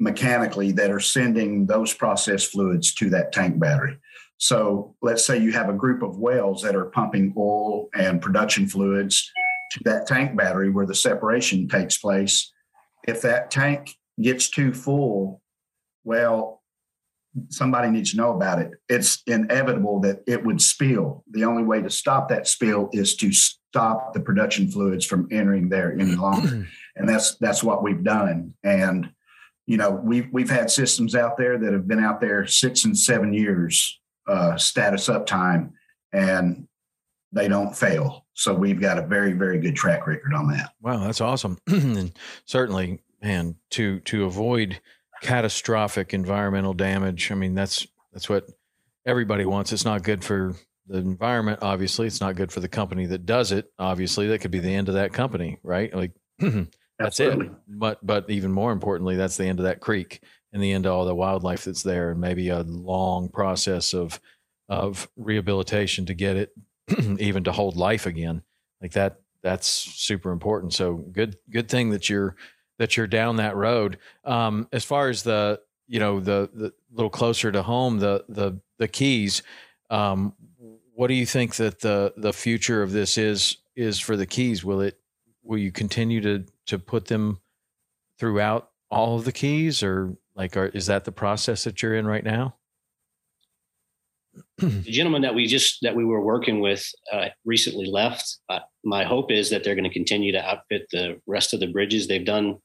[0.00, 3.98] mechanically that are sending those process fluids to that tank battery.
[4.38, 8.68] So let's say you have a group of wells that are pumping oil and production
[8.68, 9.30] fluids
[9.72, 12.52] to that tank battery where the separation takes place.
[13.06, 15.42] If that tank gets too full,
[16.04, 16.62] well,
[17.48, 18.70] somebody needs to know about it.
[18.88, 21.24] It's inevitable that it would spill.
[21.30, 25.68] The only way to stop that spill is to stop the production fluids from entering
[25.68, 26.66] there any longer.
[26.96, 28.54] and that's that's what we've done.
[28.64, 29.10] And
[29.68, 32.96] you know, we've we've had systems out there that have been out there six and
[32.96, 35.72] seven years uh, status uptime,
[36.10, 36.66] and
[37.32, 38.24] they don't fail.
[38.32, 40.70] So we've got a very very good track record on that.
[40.80, 41.58] Wow, that's awesome.
[41.66, 42.12] and
[42.46, 44.80] certainly, man, to to avoid
[45.20, 47.30] catastrophic environmental damage.
[47.30, 48.46] I mean, that's that's what
[49.04, 49.70] everybody wants.
[49.74, 50.54] It's not good for
[50.86, 51.58] the environment.
[51.60, 53.70] Obviously, it's not good for the company that does it.
[53.78, 55.94] Obviously, that could be the end of that company, right?
[55.94, 56.12] Like
[56.98, 57.46] that's Absolutely.
[57.46, 57.52] it.
[57.68, 60.92] But but even more importantly, that's the end of that creek and the end of
[60.92, 64.20] all the wildlife that's there, and maybe a long process of
[64.68, 66.52] of rehabilitation to get it
[67.18, 68.42] even to hold life again.
[68.80, 69.20] Like that.
[69.40, 70.74] That's super important.
[70.74, 72.34] So good good thing that you're
[72.78, 73.98] that you're down that road.
[74.24, 78.60] Um, as far as the you know the the little closer to home, the the
[78.78, 79.42] the keys.
[79.90, 80.34] Um,
[80.92, 84.64] what do you think that the the future of this is is for the keys?
[84.64, 84.98] Will it
[85.44, 87.40] will you continue to to put them
[88.18, 92.06] throughout all of the keys, or like are, is that the process that you're in
[92.06, 92.54] right now?
[94.58, 98.38] the gentleman that we just that we were working with uh, recently left.
[98.48, 101.66] Uh, my hope is that they're going to continue to outfit the rest of the
[101.66, 102.06] bridges.
[102.06, 102.58] They've done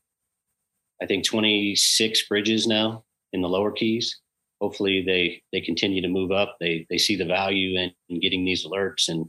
[1.01, 4.19] I think 26 bridges now in the lower keys.
[4.61, 6.57] Hopefully they they continue to move up.
[6.59, 9.25] They they see the value in, in getting these alerts and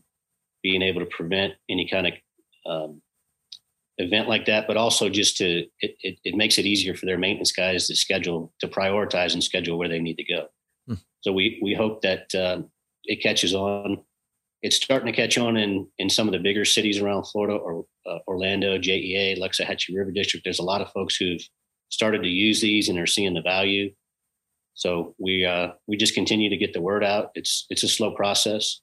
[0.62, 2.12] being able to prevent any kind of
[2.66, 3.02] um,
[3.98, 7.18] event like that, but also just to it, it, it, makes it easier for their
[7.18, 10.46] maintenance guys to schedule to prioritize and schedule where they need to go.
[10.88, 10.94] Hmm.
[11.20, 12.62] So we we hope that uh,
[13.04, 14.02] it catches on.
[14.62, 17.85] It's starting to catch on in in some of the bigger cities around Florida or
[18.07, 20.44] uh, Orlando, JEA, Loxahatchee River District.
[20.44, 21.42] There's a lot of folks who've
[21.90, 23.92] started to use these and are seeing the value.
[24.74, 27.30] So we uh, we just continue to get the word out.
[27.35, 28.80] It's it's a slow process,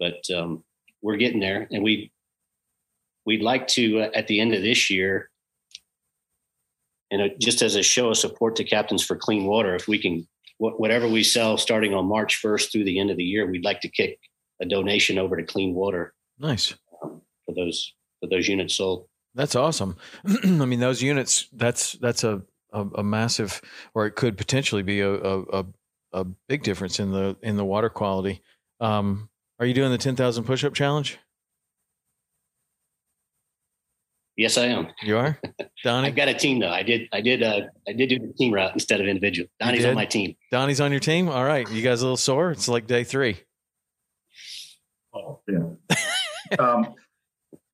[0.00, 0.64] but um,
[1.00, 2.10] we're getting there, and we
[3.28, 5.28] we'd like to uh, at the end of this year,
[7.10, 10.26] and just as a show of support to Captains for Clean Water, if we can
[10.56, 13.80] whatever we sell starting on March 1st through the end of the year, we'd like
[13.82, 14.18] to kick
[14.60, 16.14] a donation over to Clean Water.
[16.40, 19.06] Nice um, for those for those units sold.
[19.34, 19.96] That's awesome.
[20.44, 21.48] I mean, those units.
[21.52, 23.60] That's that's a, a, a massive,
[23.94, 25.66] or it could potentially be a, a
[26.12, 28.40] a big difference in the in the water quality.
[28.80, 29.28] Um,
[29.60, 31.18] are you doing the ten thousand push up challenge?
[34.38, 34.86] Yes, I am.
[35.02, 35.36] You are,
[35.82, 36.06] Donnie.
[36.06, 36.70] I've got a team though.
[36.70, 37.08] I did.
[37.12, 37.42] I did.
[37.42, 39.48] Uh, I did do the team route instead of individual.
[39.58, 40.36] Donnie's on my team.
[40.52, 41.28] Donnie's on your team.
[41.28, 41.68] All right.
[41.68, 42.52] You guys a little sore?
[42.52, 43.38] It's like day three.
[45.12, 45.96] Oh yeah.
[46.60, 46.94] um,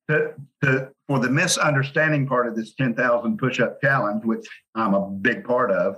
[0.09, 5.07] to, to, for the misunderstanding part of this 10,000 push up challenge, which I'm a
[5.07, 5.97] big part of,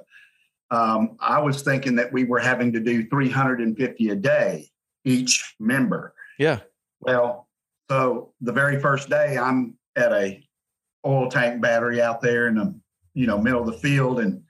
[0.71, 4.69] um, I was thinking that we were having to do 350 a day
[5.05, 6.13] each member.
[6.37, 6.59] Yeah.
[6.99, 7.47] Well,
[7.89, 10.46] so the very first day I'm at a
[11.07, 12.79] oil tank battery out there in the
[13.13, 14.43] you know middle of the field, and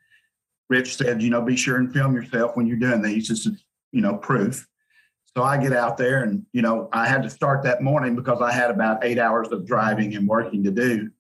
[0.69, 3.27] Rich said, you know, be sure and film yourself when you're doing these.
[3.29, 4.67] This is you know proof.
[5.37, 8.41] So I get out there and, you know, I had to start that morning because
[8.41, 11.11] I had about eight hours of driving and working to do.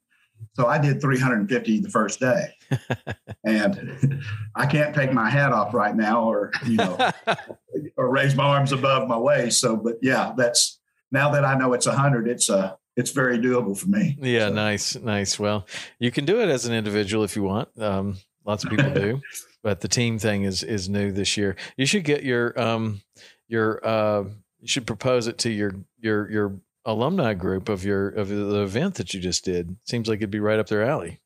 [0.53, 2.55] So I did 350 the first day.
[3.45, 4.23] and
[4.55, 7.11] I can't take my hat off right now or, you know,
[7.95, 9.61] or raise my arms above my waist.
[9.61, 10.79] So, but yeah, that's
[11.11, 14.17] now that I know it's 100, it's a, it's very doable for me.
[14.19, 14.53] Yeah, so.
[14.53, 15.39] nice, nice.
[15.39, 15.67] Well,
[15.99, 17.69] you can do it as an individual if you want.
[17.79, 19.21] Um, lots of people do,
[19.63, 21.55] but the team thing is is new this year.
[21.77, 23.01] You should get your um
[23.47, 24.23] your uh
[24.59, 28.95] you should propose it to your your your alumni group of your of the event
[28.95, 29.77] that you just did.
[29.85, 31.21] Seems like it'd be right up their alley.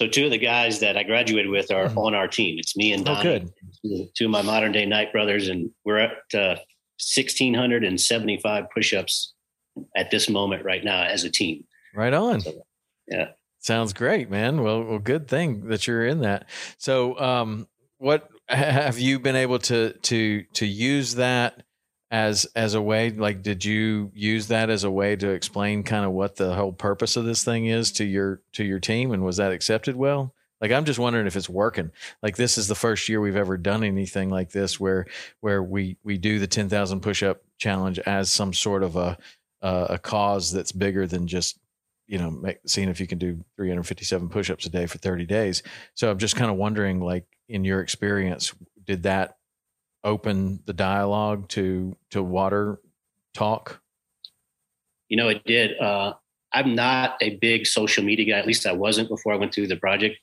[0.00, 1.98] So two of the guys that I graduated with are mm-hmm.
[1.98, 2.58] on our team.
[2.58, 3.38] It's me and Donnie, oh,
[3.84, 4.08] good.
[4.16, 6.56] two of my modern day Knight brothers, and we're at uh,
[6.98, 9.33] 1,675 push-ups
[9.96, 11.64] at this moment right now as a team.
[11.94, 12.40] Right on.
[12.40, 12.66] So,
[13.08, 13.28] yeah.
[13.58, 14.62] Sounds great, man.
[14.62, 16.48] Well, well, good thing that you're in that.
[16.76, 17.66] So, um,
[17.98, 21.62] what have you been able to to to use that
[22.10, 26.04] as as a way like did you use that as a way to explain kind
[26.04, 29.24] of what the whole purpose of this thing is to your to your team and
[29.24, 31.90] was that accepted well like i'm just wondering if it's working
[32.22, 35.06] like this is the first year we've ever done anything like this where
[35.40, 39.16] where we we do the 10,000 push up challenge as some sort of a
[39.64, 41.58] uh, a cause that's bigger than just
[42.06, 45.62] you know make, seeing if you can do 357 push-ups a day for 30 days
[45.94, 49.36] so i'm just kind of wondering like in your experience did that
[50.04, 52.78] open the dialogue to to water
[53.34, 53.80] talk?
[55.08, 55.78] You know, it did.
[55.78, 56.14] Uh,
[56.52, 58.38] I'm not a big social media guy.
[58.38, 60.16] At least I wasn't before I went through the project.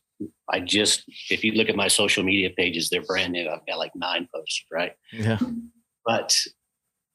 [0.49, 3.49] I just, if you look at my social media pages, they're brand new.
[3.49, 4.93] I've got like nine posts, right?
[5.11, 5.39] Yeah.
[6.05, 6.37] But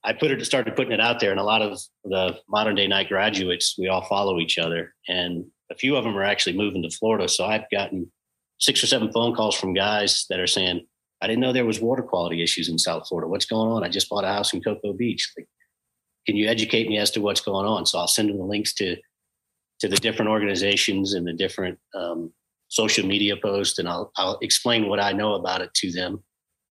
[0.07, 2.87] I put it, started putting it out there, and a lot of the modern day
[2.87, 6.83] Knight graduates, we all follow each other, and a few of them are actually moving
[6.83, 7.29] to Florida.
[7.29, 8.11] So I've gotten
[8.59, 10.87] six or seven phone calls from guys that are saying,
[11.21, 13.29] I didn't know there was water quality issues in South Florida.
[13.29, 13.83] What's going on?
[13.83, 15.33] I just bought a house in Cocoa Beach.
[15.37, 15.49] Like,
[16.27, 17.85] can you educate me as to what's going on?
[17.87, 18.97] So I'll send them the links to
[19.81, 22.33] to the different organizations and the different um,
[22.69, 26.23] social media posts, and I'll I'll explain what I know about it to them.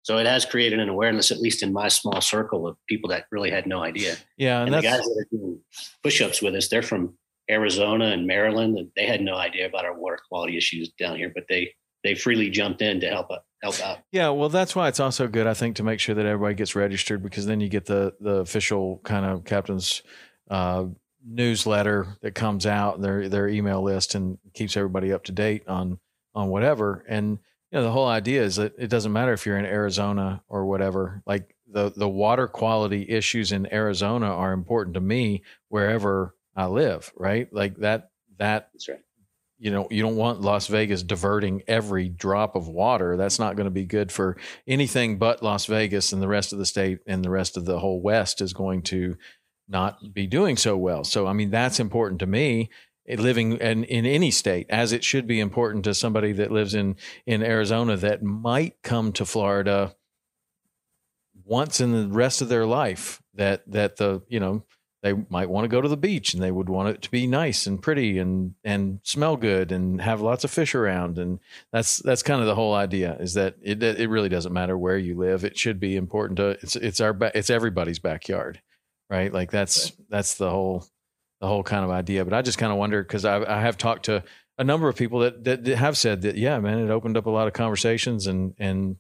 [0.06, 3.26] So it has created an awareness, at least in my small circle of people that
[3.32, 4.16] really had no idea.
[4.38, 5.60] Yeah, and, and the guys that are doing
[6.04, 7.18] push-ups with us, they're from
[7.50, 11.32] Arizona and Maryland, and they had no idea about our water quality issues down here,
[11.34, 13.32] but they they freely jumped in to help
[13.64, 13.98] help out.
[14.12, 16.76] Yeah, well, that's why it's also good, I think, to make sure that everybody gets
[16.76, 20.04] registered because then you get the the official kind of captain's
[20.52, 20.86] uh,
[21.28, 25.98] newsletter that comes out, their their email list, and keeps everybody up to date on
[26.36, 27.04] on whatever.
[27.08, 27.40] And
[27.76, 30.66] you know, the whole idea is that it doesn't matter if you're in Arizona or
[30.66, 31.22] whatever.
[31.26, 37.12] Like the the water quality issues in Arizona are important to me wherever I live.
[37.18, 39.02] Right, like that that That's right
[39.58, 43.18] you know you don't want Las Vegas diverting every drop of water.
[43.18, 46.60] That's not going to be good for anything but Las Vegas and the rest of
[46.60, 49.18] the state and the rest of the whole West is going to
[49.68, 51.04] not be doing so well.
[51.04, 52.70] So I mean that's important to me
[53.08, 56.96] living in, in any state as it should be important to somebody that lives in
[57.26, 59.96] in Arizona that might come to Florida
[61.44, 64.64] once in the rest of their life that that the you know
[65.04, 67.28] they might want to go to the beach and they would want it to be
[67.28, 71.20] nice and pretty and and smell good and have lots of fish around.
[71.20, 71.40] And
[71.72, 74.98] that's that's kind of the whole idea is that it it really doesn't matter where
[74.98, 75.46] you live.
[75.46, 78.62] It should be important to it's it's our it's everybody's backyard
[79.10, 79.32] right?
[79.34, 80.86] Like that's that's the whole
[81.46, 83.78] the whole kind of idea but I just kind of wonder because I I have
[83.78, 84.24] talked to
[84.58, 87.30] a number of people that, that have said that yeah man it opened up a
[87.30, 88.98] lot of conversations and and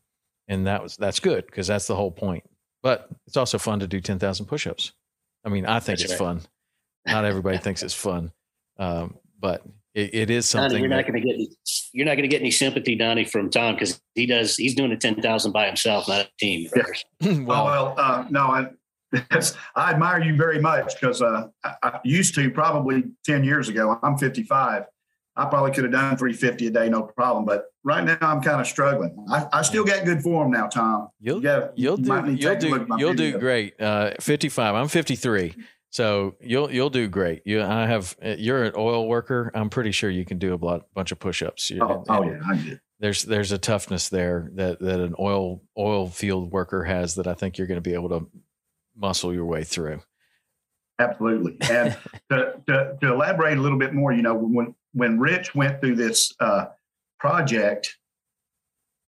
[0.47, 2.43] and that was that's good because that's the whole point
[2.84, 4.93] but it's also fun to do 10,000 push-ups
[5.45, 6.27] I mean, I think That's it's right.
[6.27, 6.41] fun.
[7.05, 8.31] Not everybody thinks it's fun,
[8.79, 9.62] um, but
[9.93, 10.69] it, it is something.
[10.69, 11.49] Donnie, you're not going to get any,
[11.93, 14.55] you're not going to get any sympathy, Donnie, from Tom because he does.
[14.55, 16.67] He's doing the ten thousand by himself, not a team.
[17.45, 18.69] well, well uh, no, I,
[19.76, 24.00] I admire you very much because uh, I, I, used to probably 10 years ago.
[24.04, 24.84] I'm 55.
[25.38, 27.46] I probably could have done 350 a day, no problem.
[27.46, 29.26] But right now, I'm kind of struggling.
[29.30, 31.10] I, I still got good form now, Tom.
[31.20, 33.80] You'll, you you'll, do, you'll do, you'll do great.
[33.80, 34.76] Uh, 55.
[34.76, 35.56] I'm 53.
[35.96, 37.44] So you'll you'll do great.
[37.46, 39.50] You I have you're an oil worker.
[39.56, 41.72] I'm pretty sure you can do a lot, bunch of push-ups.
[41.80, 42.78] Oh, oh yeah, I do.
[43.00, 47.34] There's there's a toughness there that that an oil oil field worker has that I
[47.34, 48.28] think you're going to be able to
[48.95, 50.01] muscle your way through.
[50.99, 51.58] Absolutely.
[51.69, 51.97] And
[52.31, 55.96] to, to, to, elaborate a little bit more, you know, when when Rich went through
[55.96, 56.67] this uh,
[57.19, 57.98] project,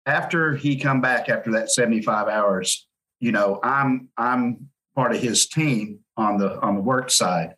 [0.04, 2.86] after he come back after that 75 hours,
[3.20, 7.54] you know, I'm I'm part of his team on the on the work side.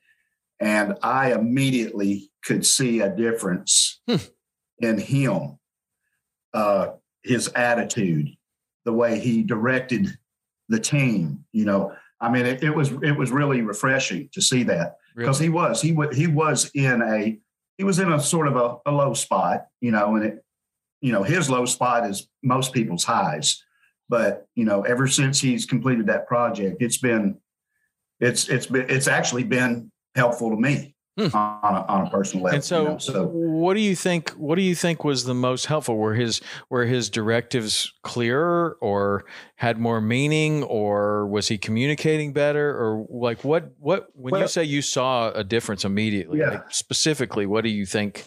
[0.60, 4.16] And I immediately could see a difference hmm.
[4.80, 5.58] in him,
[6.52, 6.88] uh,
[7.22, 8.30] his attitude,
[8.84, 10.18] the way he directed
[10.68, 11.44] the team.
[11.52, 15.40] You know, I mean, it, it was it was really refreshing to see that because
[15.40, 15.50] really?
[15.50, 17.38] he was he was he was in a
[17.76, 20.44] he was in a sort of a, a low spot, you know, and it,
[21.00, 23.62] you know, his low spot is most people's highs.
[24.08, 27.38] But you know, ever since he's completed that project, it's been,
[28.20, 31.36] it's it's been it's actually been helpful to me hmm.
[31.36, 32.56] on, a, on a personal level.
[32.56, 32.98] And so, you know?
[32.98, 34.30] so, what do you think?
[34.30, 35.96] What do you think was the most helpful?
[35.96, 36.40] Were his
[36.70, 39.24] were his directives clearer, or
[39.56, 44.48] had more meaning, or was he communicating better, or like what what when well, you
[44.48, 46.50] say you saw a difference immediately, yeah.
[46.50, 48.26] like specifically, what do you think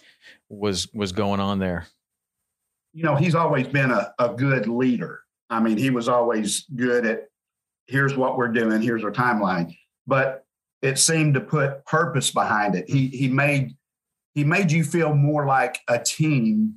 [0.49, 1.87] was was going on there?
[2.93, 5.21] You know, he's always been a, a good leader.
[5.49, 7.27] I mean, he was always good at
[7.87, 9.75] here's what we're doing, here's our timeline.
[10.07, 10.45] But
[10.81, 12.89] it seemed to put purpose behind it.
[12.89, 13.75] He he made
[14.33, 16.75] he made you feel more like a team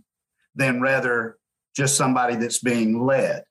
[0.54, 1.38] than rather
[1.76, 3.44] just somebody that's being led,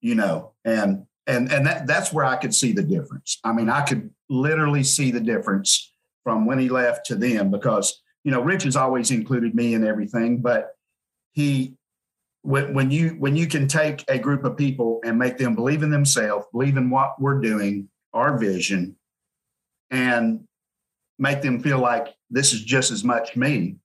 [0.00, 0.52] you know.
[0.64, 3.38] And and and that that's where I could see the difference.
[3.44, 5.92] I mean, I could literally see the difference
[6.22, 9.86] from when he left to then because you know Rich has always included me in
[9.86, 10.76] everything, but
[11.32, 11.76] he
[12.42, 15.82] when, when you when you can take a group of people and make them believe
[15.82, 18.96] in themselves, believe in what we're doing, our vision,
[19.94, 20.40] and
[21.18, 23.76] make them feel like this is just as much me.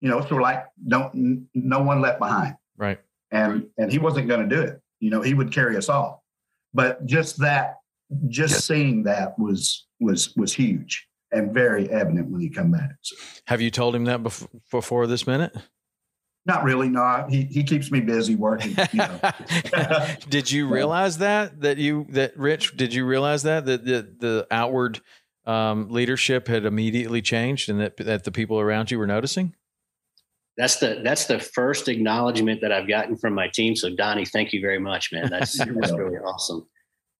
[0.00, 2.54] You know, sort of like don't no one left behind.
[2.76, 3.00] Right.
[3.30, 4.80] And and he wasn't going to do it.
[5.00, 6.24] You know, he would carry us all.
[6.72, 7.76] But just that,
[8.28, 8.64] just yes.
[8.64, 12.90] seeing that was was was huge and very evident when he come back.
[13.02, 13.16] So.
[13.46, 15.54] Have you told him that before, before this minute?
[16.46, 16.88] Not really.
[16.88, 18.70] No, he he keeps me busy working.
[18.92, 19.20] You know.
[20.30, 22.76] did you realize that that you that Rich?
[22.76, 25.00] Did you realize that that the, the outward
[25.48, 29.54] um, leadership had immediately changed and that, that the people around you were noticing?
[30.56, 33.76] That's the that's the first acknowledgement that I've gotten from my team.
[33.76, 35.28] So Donnie, thank you very much, man.
[35.30, 36.66] That's, that's really awesome.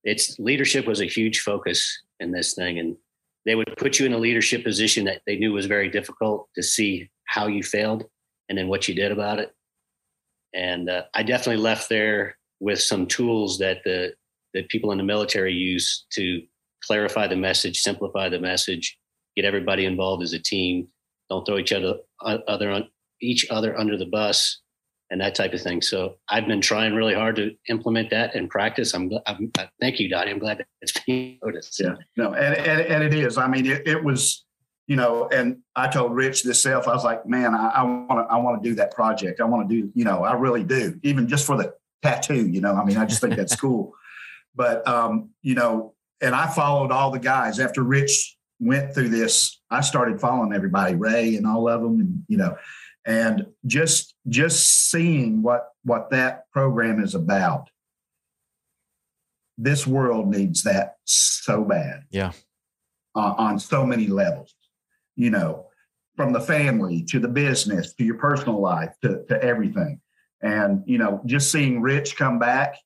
[0.04, 2.96] It's leadership was a huge focus in this thing, and
[3.46, 6.62] they would put you in a leadership position that they knew was very difficult to
[6.62, 8.04] see how you failed
[8.48, 9.52] and then what you did about it.
[10.52, 14.14] And uh, I definitely left there with some tools that the
[14.54, 16.42] that people in the military use to
[16.84, 18.98] clarify the message, simplify the message,
[19.36, 20.88] get everybody involved as a team.
[21.30, 22.84] Don't throw each other other
[23.20, 24.60] each other under the bus
[25.10, 25.80] and that type of thing.
[25.80, 28.94] So I've been trying really hard to implement that in practice.
[28.94, 29.50] I'm, I'm
[29.80, 30.30] thank you, Donnie.
[30.30, 31.80] I'm glad that it's being noticed.
[31.80, 33.38] Yeah, no, and, and, and it is.
[33.38, 34.44] I mean, it, it, was,
[34.86, 38.34] you know, and I told Rich this self, I was like, man, I want to,
[38.34, 39.40] I want to do that project.
[39.40, 41.72] I want to do, you know, I really do, even just for the
[42.02, 43.94] tattoo, you know, I mean, I just think that's cool.
[44.54, 49.60] But, um, you know, and I followed all the guys after Rich went through this.
[49.70, 52.56] I started following everybody, Ray and all of them, and you know,
[53.06, 57.70] and just just seeing what what that program is about.
[59.56, 62.04] This world needs that so bad.
[62.10, 62.32] Yeah,
[63.14, 64.54] uh, on so many levels.
[65.16, 65.66] You know,
[66.16, 70.00] from the family to the business to your personal life to to everything.
[70.40, 72.76] And you know, just seeing Rich come back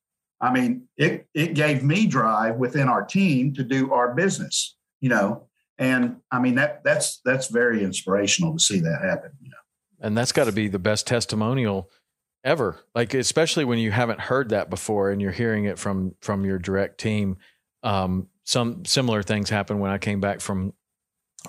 [0.42, 5.08] I mean, it it gave me drive within our team to do our business, you
[5.08, 5.46] know.
[5.78, 9.56] And I mean that that's that's very inspirational to see that happen, you know.
[10.00, 11.88] And that's got to be the best testimonial
[12.44, 12.80] ever.
[12.94, 16.58] Like especially when you haven't heard that before and you're hearing it from from your
[16.58, 17.38] direct team.
[17.84, 20.72] Um, some similar things happened when I came back from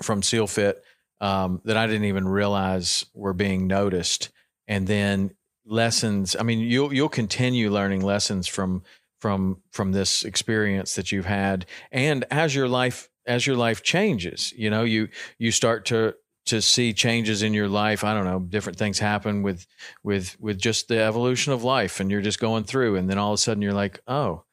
[0.02, 0.76] from SEALFIT
[1.20, 4.30] um, that I didn't even realize were being noticed.
[4.68, 5.32] And then
[5.66, 8.82] lessons i mean you'll you'll continue learning lessons from
[9.24, 11.64] from from this experience that you've had.
[11.90, 15.08] And as your life as your life changes you know you
[15.38, 18.04] you start to to see changes in your life.
[18.04, 19.66] I don't know different things happen with
[20.02, 23.32] with with just the evolution of life and you're just going through and then all
[23.32, 24.44] of a sudden you're like oh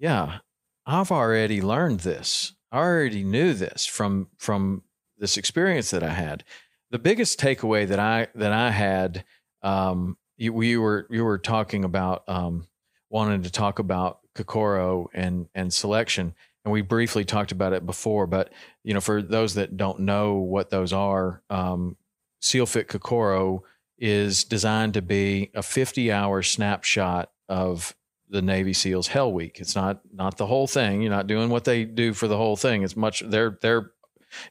[0.00, 0.38] yeah
[0.84, 2.56] i've already learned this.
[2.72, 4.82] I already knew this from from
[5.16, 6.42] this experience that i had.
[6.90, 9.24] The biggest takeaway that i that i had
[9.62, 12.66] um, you, we were you were talking about um,
[13.10, 16.34] wanting to talk about Kokoro and and selection,
[16.64, 18.26] and we briefly talked about it before.
[18.26, 18.52] But
[18.84, 21.96] you know, for those that don't know what those are, um,
[22.40, 23.64] SEALFIT Kokoro
[23.98, 27.96] is designed to be a 50 hour snapshot of
[28.30, 29.58] the Navy SEALs Hell Week.
[29.58, 31.02] It's not not the whole thing.
[31.02, 32.82] You're not doing what they do for the whole thing.
[32.84, 33.90] It's much their their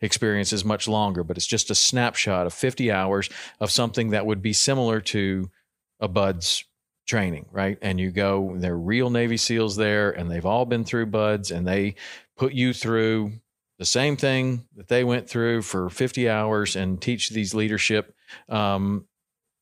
[0.01, 3.29] experience is much longer, but it's just a snapshot of 50 hours
[3.59, 5.49] of something that would be similar to
[6.00, 6.64] a BUD/S
[7.08, 7.78] training, right?
[7.82, 11.66] And you go, they're real Navy SEALs there, and they've all been through BUD/S, and
[11.66, 11.95] they
[12.36, 13.34] put you through
[13.80, 18.14] the same thing that they went through for 50 hours and teach these leadership
[18.50, 19.06] um,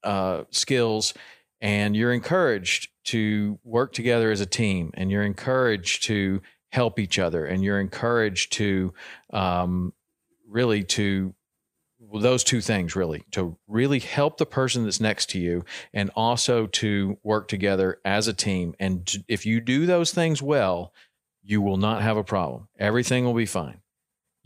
[0.03, 1.13] uh, skills.
[1.61, 7.19] And you're encouraged to work together as a team, and you're encouraged to help each
[7.19, 8.93] other, and you're encouraged to
[9.31, 9.93] um,
[10.47, 11.34] really to
[12.21, 15.63] those two things really to really help the person that's next to you
[15.93, 20.41] and also to work together as a team and to, if you do those things
[20.41, 20.93] well
[21.43, 23.81] you will not have a problem everything will be fine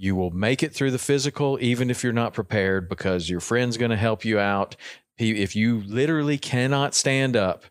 [0.01, 3.76] you will make it through the physical, even if you're not prepared, because your friend's
[3.76, 4.78] going to help you out.
[5.17, 7.65] If you literally cannot stand up,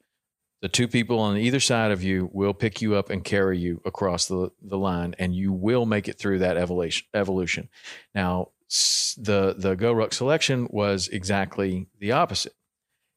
[0.60, 3.80] the two people on either side of you will pick you up and carry you
[3.86, 7.06] across the, the line, and you will make it through that evolution.
[7.14, 7.70] Evolution.
[8.14, 12.54] Now, the the GoRuck selection was exactly the opposite,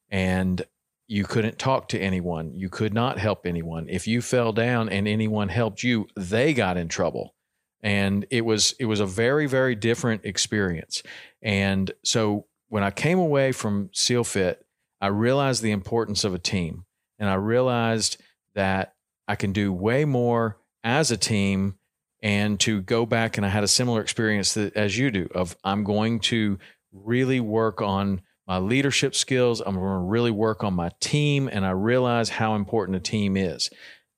[0.10, 0.62] and
[1.08, 2.54] you couldn't talk to anyone.
[2.54, 3.90] You could not help anyone.
[3.90, 7.36] If you fell down and anyone helped you, they got in trouble
[7.84, 11.04] and it was it was a very very different experience
[11.42, 14.64] and so when i came away from SEALFIT
[15.00, 16.86] i realized the importance of a team
[17.20, 18.22] and i realized
[18.56, 18.96] that
[19.28, 21.76] i can do way more as a team
[22.22, 25.56] and to go back and i had a similar experience that, as you do of
[25.64, 26.58] i'm going to
[26.92, 31.66] really work on my leadership skills i'm going to really work on my team and
[31.66, 33.70] i realize how important a team is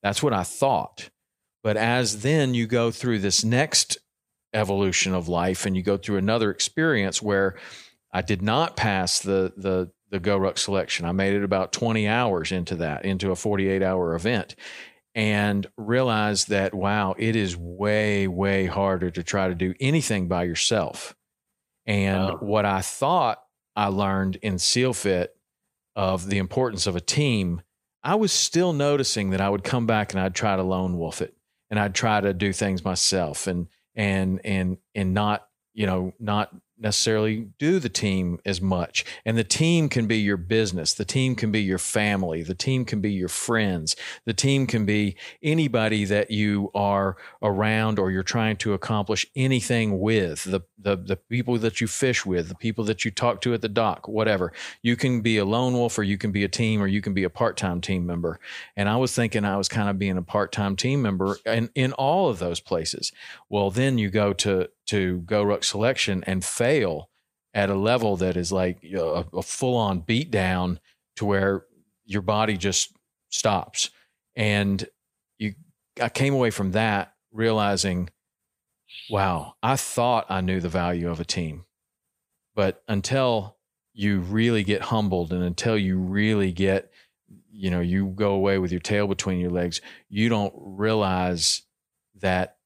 [0.02, 1.10] that's what i thought
[1.64, 3.98] but as then you go through this next
[4.54, 7.56] evolution of life and you go through another experience where
[8.12, 11.08] I did not pass the the the GoRuck selection.
[11.08, 14.56] I made it about 20 hours into that, into a 48 hour event
[15.16, 20.44] and realize that wow, it is way way harder to try to do anything by
[20.44, 21.16] yourself.
[21.86, 22.38] And wow.
[22.40, 23.44] what I thought
[23.76, 25.30] I learned in SEALFIT
[25.96, 27.62] of the importance of a team,
[28.04, 31.22] I was still noticing that I would come back and I'd try to lone wolf
[31.22, 31.36] it
[31.70, 36.54] and I'd try to do things myself and and and and not you know not
[36.78, 39.06] necessarily do the team as much.
[39.26, 40.94] And the team can be your business.
[40.94, 42.44] The team can be your family.
[42.44, 43.96] The team can be your friends.
[44.26, 50.00] The team can be anybody that you are around or you're trying to accomplish anything
[50.00, 50.44] with.
[50.44, 53.62] The, the, the people that you fish with, the people that you talk to at
[53.62, 54.52] the dock, whatever.
[54.82, 57.14] You can be a lone wolf or you can be a team or you can
[57.14, 58.40] be a part-time team member.
[58.76, 61.94] And I was thinking I was kind of being a part-time team member in, in
[61.94, 63.12] all of those places.
[63.50, 67.10] Well, then you go to to GoRuck selection and fail
[67.54, 70.80] at a level that is like a, a full on beat down
[71.16, 71.66] to where
[72.06, 72.94] your body just
[73.30, 73.90] stops.
[74.36, 74.86] And
[75.38, 75.54] you,
[76.02, 78.10] I came away from that realizing,
[79.10, 81.66] wow, I thought I knew the value of a team,
[82.56, 83.58] but until
[83.94, 86.92] you really get humbled and until you really get,
[87.52, 91.62] you know, you go away with your tail between your legs, you don't realize
[92.16, 92.58] that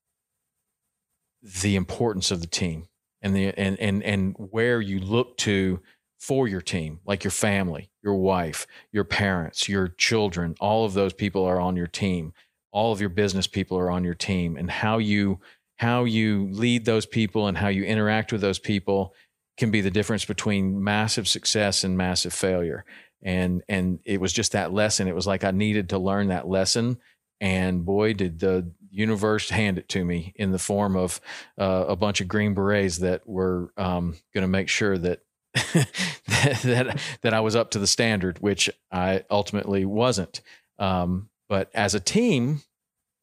[1.61, 2.87] the importance of the team
[3.21, 5.81] and the and and and where you look to
[6.19, 11.13] for your team, like your family, your wife, your parents, your children, all of those
[11.13, 12.33] people are on your team.
[12.71, 15.39] All of your business people are on your team and how you
[15.77, 19.13] how you lead those people and how you interact with those people
[19.57, 22.83] can be the difference between massive success and massive failure.
[23.23, 25.07] And and it was just that lesson.
[25.07, 26.97] It was like I needed to learn that lesson
[27.39, 31.21] and boy did the universe hand it to me in the form of
[31.57, 35.21] uh, a bunch of green berets that were um, going to make sure that,
[35.53, 40.41] that that I was up to the standard, which I ultimately wasn't.
[40.77, 42.61] Um, but as a team,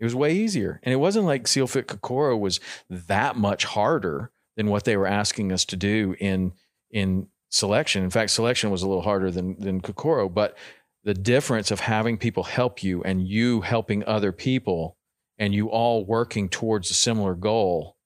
[0.01, 2.61] it was way easier, and it wasn't like SEALFIT Kokoro was
[2.91, 6.53] that much harder than what they were asking us to do in
[6.91, 8.03] in selection.
[8.03, 10.57] In fact, selection was a little harder than than Kokoro, but
[11.05, 14.97] the difference of having people help you and you helping other people
[15.39, 17.97] and you all working towards a similar goal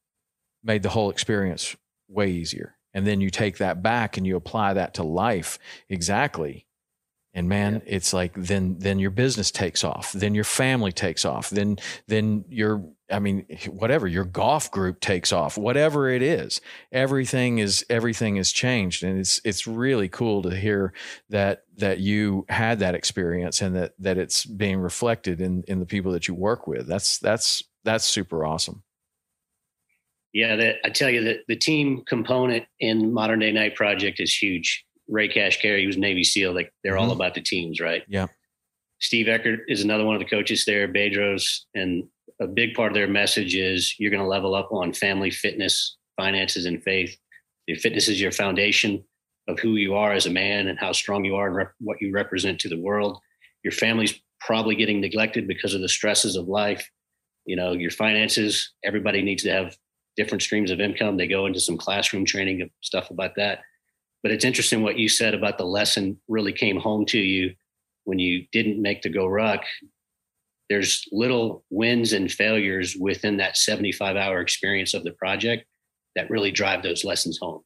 [0.63, 1.77] made the whole experience
[2.09, 2.77] way easier.
[2.95, 5.59] And then you take that back and you apply that to life
[5.89, 6.67] exactly
[7.39, 7.81] and man yeah.
[7.87, 11.77] it's like then then your business takes off then your family takes off then
[12.07, 16.61] then your i mean whatever your golf group takes off whatever it is
[16.93, 19.05] everything is everything is changed.
[19.05, 20.93] And it's it's really cool to hear
[21.31, 25.87] that that you had that experience and that that it's being reflected in in the
[25.87, 26.87] people that you work with.
[26.87, 28.83] That's that's that's super awesome.
[30.33, 34.35] Yeah that i tell you that the team component in modern day Knight project is
[34.35, 36.55] huge Ray Kashkari, he was Navy SEAL.
[36.55, 37.05] Like they're mm-hmm.
[37.05, 38.03] all about the teams, right?
[38.09, 38.27] Yeah.
[39.01, 42.05] Steve Eckert is another one of the coaches there, Bedros, and
[42.41, 45.97] a big part of their message is you're going to level up on family, fitness,
[46.17, 47.17] finances, and faith.
[47.67, 49.05] Your fitness is your foundation
[49.49, 52.01] of who you are as a man and how strong you are and rep- what
[52.01, 53.19] you represent to the world.
[53.65, 56.89] Your family's probably getting neglected because of the stresses of life.
[57.45, 59.77] You know, your finances, everybody needs to have
[60.17, 61.17] different streams of income.
[61.17, 63.61] They go into some classroom training of stuff about that.
[64.23, 67.55] But it's interesting what you said about the lesson really came home to you
[68.05, 69.63] when you didn't make the GoRuck.
[70.69, 75.67] There's little wins and failures within that 75 hour experience of the project
[76.17, 77.63] that really drive those lessons home.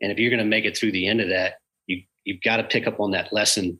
[0.00, 1.54] And if you're going to make it through the end of that,
[1.86, 3.78] you, you've got to pick up on that lesson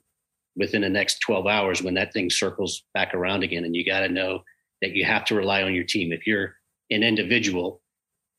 [0.55, 3.65] within the next 12 hours when that thing circles back around again.
[3.65, 4.41] And you got to know
[4.81, 6.11] that you have to rely on your team.
[6.11, 6.55] If you're
[6.89, 7.81] an individual,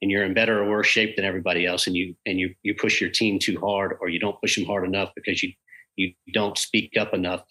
[0.03, 2.75] and you're in better or worse shape than everybody else, and you and you you
[2.75, 5.53] push your team too hard, or you don't push them hard enough because you
[5.97, 7.43] you don't speak up enough,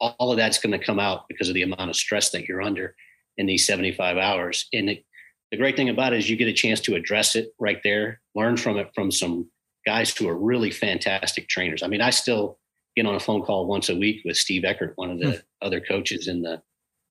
[0.00, 2.62] all of that's going to come out because of the amount of stress that you're
[2.62, 2.94] under
[3.38, 4.68] in these 75 hours.
[4.72, 5.04] And it,
[5.50, 8.20] the great thing about it is you get a chance to address it right there,
[8.34, 9.50] learn from it from some
[9.86, 11.82] guys who are really fantastic trainers.
[11.82, 12.58] I mean, I still
[12.96, 15.66] get on a phone call once a week with Steve Eckert, one of the hmm.
[15.66, 16.62] other coaches in the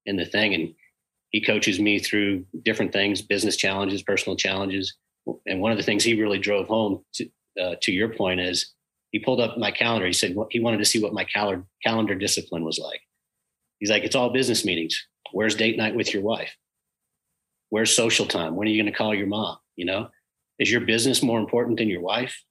[0.05, 0.74] in the thing, and
[1.32, 4.95] he coaches me through different things, business challenges, personal challenges.
[5.45, 7.29] And one of the things he really drove home to,
[7.61, 8.73] uh, to your point is
[9.11, 10.07] he pulled up my calendar.
[10.07, 13.01] He said he wanted to see what my calendar calendar discipline was like.
[13.79, 15.07] He's like, it's all business meetings.
[15.32, 16.55] Where's date night with your wife?
[17.69, 18.55] Where's social time?
[18.55, 19.57] When are you going to call your mom?
[19.75, 20.09] You know,
[20.59, 22.43] is your business more important than your wife?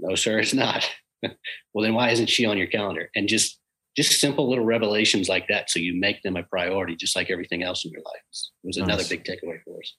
[0.00, 0.90] No, sir, it's not.
[1.22, 3.10] well, then why isn't she on your calendar?
[3.14, 3.60] And just
[3.96, 7.62] just simple little revelations like that, so you make them a priority, just like everything
[7.62, 8.22] else in your life.
[8.64, 9.94] It was another big takeaway for us.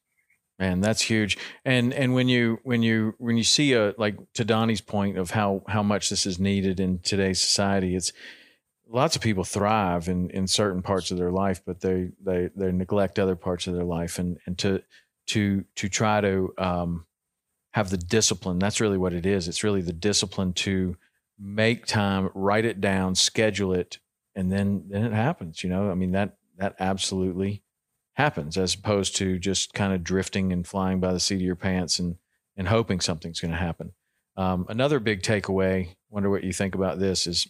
[0.60, 1.38] Man, that's huge.
[1.66, 5.32] And and when you when you when you see a like to Donnie's point of
[5.32, 8.14] how how much this is needed in today's society, it's
[8.88, 12.72] lots of people thrive in in certain parts of their life, but they they they
[12.72, 14.82] neglect other parts of their life, and and to
[15.28, 17.06] to to try to um,
[17.74, 18.58] have the discipline.
[18.60, 19.50] That's really what it is.
[19.50, 20.96] It's really the discipline to
[21.40, 24.00] make time, write it down, schedule it,
[24.36, 25.64] and then then it happens.
[25.64, 27.64] You know, I mean that that absolutely
[28.14, 31.56] happens as opposed to just kind of drifting and flying by the seat of your
[31.56, 32.16] pants and
[32.58, 33.92] and hoping something's going to happen.
[34.38, 37.48] Um, another big takeaway, wonder what you think about this, is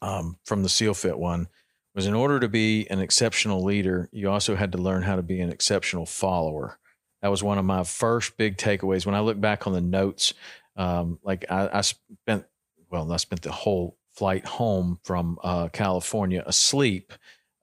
[0.00, 1.48] um, from the SEALFIT one
[1.94, 5.22] was in order to be an exceptional leader, you also had to learn how to
[5.22, 6.78] be an exceptional follower.
[7.20, 9.04] That was one of my first big takeaways.
[9.04, 10.34] When I look back on the notes,
[10.76, 12.46] um, like I, I, spent,
[12.92, 17.12] well, I spent the whole flight home from uh, California asleep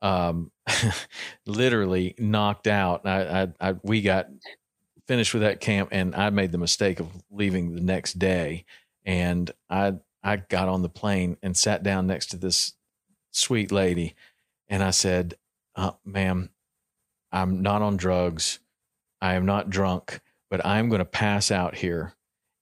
[0.01, 0.51] um,
[1.45, 3.05] literally knocked out.
[3.05, 4.27] I, I, I, we got
[5.07, 8.65] finished with that camp, and I made the mistake of leaving the next day.
[9.05, 12.73] And I, I got on the plane and sat down next to this
[13.31, 14.15] sweet lady,
[14.67, 15.35] and I said,
[15.75, 16.49] uh, "Ma'am,
[17.31, 18.59] I'm not on drugs.
[19.21, 22.13] I am not drunk, but I'm going to pass out here,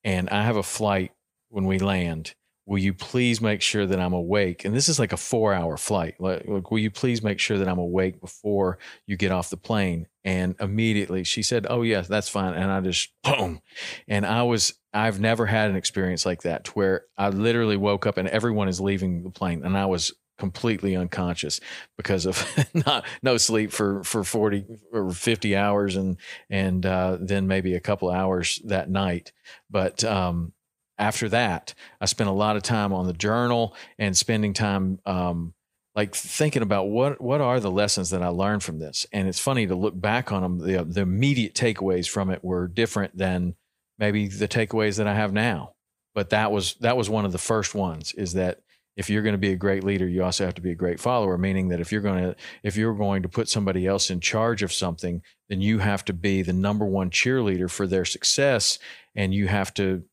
[0.03, 1.11] and I have a flight
[1.49, 2.33] when we land."
[2.67, 4.65] Will you please make sure that I'm awake?
[4.65, 6.15] And this is like a four hour flight.
[6.19, 10.07] Like, will you please make sure that I'm awake before you get off the plane?
[10.25, 12.53] And immediately she said, Oh, yes, that's fine.
[12.53, 13.61] And I just, boom.
[14.07, 18.05] And I was, I've never had an experience like that to where I literally woke
[18.05, 19.63] up and everyone is leaving the plane.
[19.63, 21.59] And I was completely unconscious
[21.95, 26.17] because of not no sleep for for 40 or 50 hours and
[26.49, 29.31] and uh, then maybe a couple hours that night
[29.71, 30.53] but um
[30.97, 35.53] after that, I spent a lot of time on the journal and spending time um,
[35.95, 39.05] like thinking about what what are the lessons that I learned from this.
[39.11, 40.59] And it's funny to look back on them.
[40.59, 43.55] The, the immediate takeaways from it were different than
[43.97, 45.73] maybe the takeaways that I have now.
[46.13, 48.13] But that was that was one of the first ones.
[48.13, 48.61] Is that
[48.95, 50.99] if you're going to be a great leader, you also have to be a great
[50.99, 51.37] follower.
[51.37, 54.61] Meaning that if you're going to if you're going to put somebody else in charge
[54.61, 58.77] of something, then you have to be the number one cheerleader for their success,
[59.15, 60.03] and you have to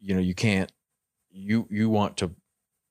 [0.00, 0.72] you know you can't
[1.30, 2.34] you you want to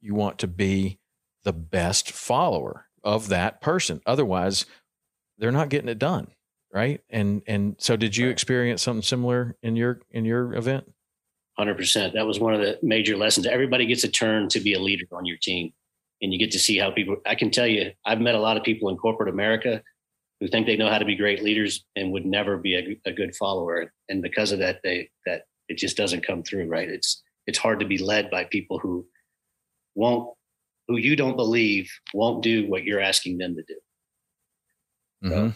[0.01, 0.99] you want to be
[1.43, 4.01] the best follower of that person.
[4.05, 4.65] Otherwise
[5.37, 6.27] they're not getting it done
[6.71, 7.01] right?
[7.09, 10.91] And and so did you experience something similar in your in your event?
[11.59, 13.47] 100% that was one of the major lessons.
[13.47, 15.73] Everybody gets a turn to be a leader on your team
[16.21, 18.57] and you get to see how people i can tell you i've met a lot
[18.57, 19.81] of people in corporate america
[20.39, 23.13] who think they know how to be great leaders and would never be a, a
[23.13, 23.91] good follower.
[24.07, 26.89] And because of that they that it just doesn't come through right?
[26.89, 29.05] It's it's hard to be led by people who
[29.95, 30.29] won't
[30.87, 33.79] who you don't believe won't do what you're asking them to do.
[35.23, 35.49] Mm-hmm.
[35.49, 35.53] so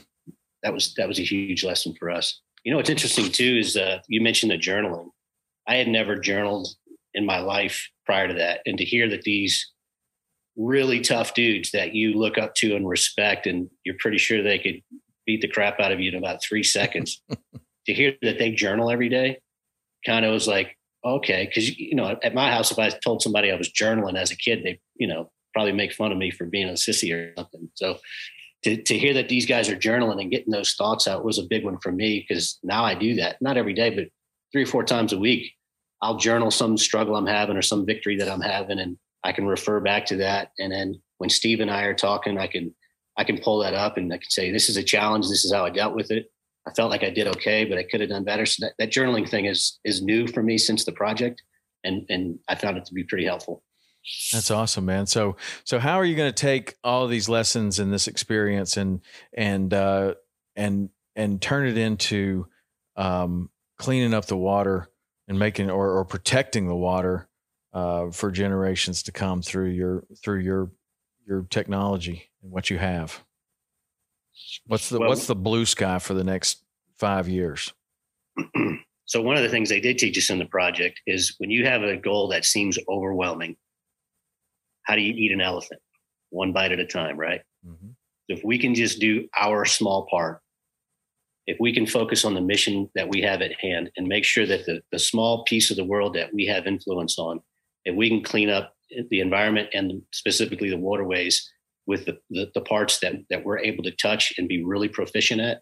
[0.61, 2.41] that was that was a huge lesson for us.
[2.64, 5.09] You know what's interesting too is uh, you mentioned the journaling.
[5.68, 6.68] I had never journaled
[7.14, 8.61] in my life prior to that.
[8.66, 9.72] And to hear that these
[10.55, 14.59] really tough dudes that you look up to and respect and you're pretty sure they
[14.59, 14.82] could
[15.26, 17.22] beat the crap out of you in about three seconds
[17.86, 19.39] to hear that they journal every day
[20.06, 23.51] kind of was like, okay, because you know, at my house, if I told somebody
[23.51, 26.45] I was journaling as a kid, they you know probably make fun of me for
[26.45, 27.70] being a sissy or something.
[27.76, 27.97] So
[28.64, 31.43] to to hear that these guys are journaling and getting those thoughts out was a
[31.43, 34.08] big one for me because now I do that not every day, but
[34.51, 35.51] three or four times a week.
[36.01, 39.45] I'll journal some struggle I'm having or some victory that I'm having, and I can
[39.45, 40.51] refer back to that.
[40.60, 42.74] And then when Steve and I are talking, I can
[43.18, 45.30] I can pull that up and I can say, "This is a challenge.
[45.30, 46.30] This is how I dealt with it."
[46.68, 48.45] I felt like I did okay, but I could have done better.
[48.45, 51.41] So that, that journaling thing is is new for me since the project,
[51.84, 53.64] and and I found it to be pretty helpful.
[54.32, 55.05] That's awesome, man.
[55.05, 59.01] So so how are you going to take all these lessons and this experience and
[59.34, 60.16] and uh,
[60.55, 62.47] and and turn it into
[62.95, 64.89] um, cleaning up the water
[65.28, 67.30] and making or, or protecting the water
[67.74, 70.72] uh, for generations to come through your through your
[71.26, 73.24] your technology and what you have.
[74.68, 76.64] What's the Well- what's the blue sky for the next
[76.98, 77.74] five years?
[79.06, 81.66] so one of the things they did teach us in the project is when you
[81.66, 83.56] have a goal that seems overwhelming,
[84.84, 85.82] how do you eat an elephant?
[86.30, 87.42] One bite at a time, right?
[87.66, 87.90] Mm-hmm.
[88.28, 90.42] If we can just do our small part,
[91.46, 94.46] if we can focus on the mission that we have at hand and make sure
[94.46, 97.42] that the, the small piece of the world that we have influence on,
[97.86, 98.76] if we can clean up
[99.10, 101.52] the environment and specifically the waterways
[101.86, 105.42] with the, the, the parts that, that we're able to touch and be really proficient
[105.42, 105.62] at,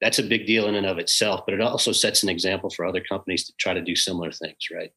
[0.00, 1.42] that's a big deal in and of itself.
[1.44, 4.68] But it also sets an example for other companies to try to do similar things,
[4.72, 4.90] right?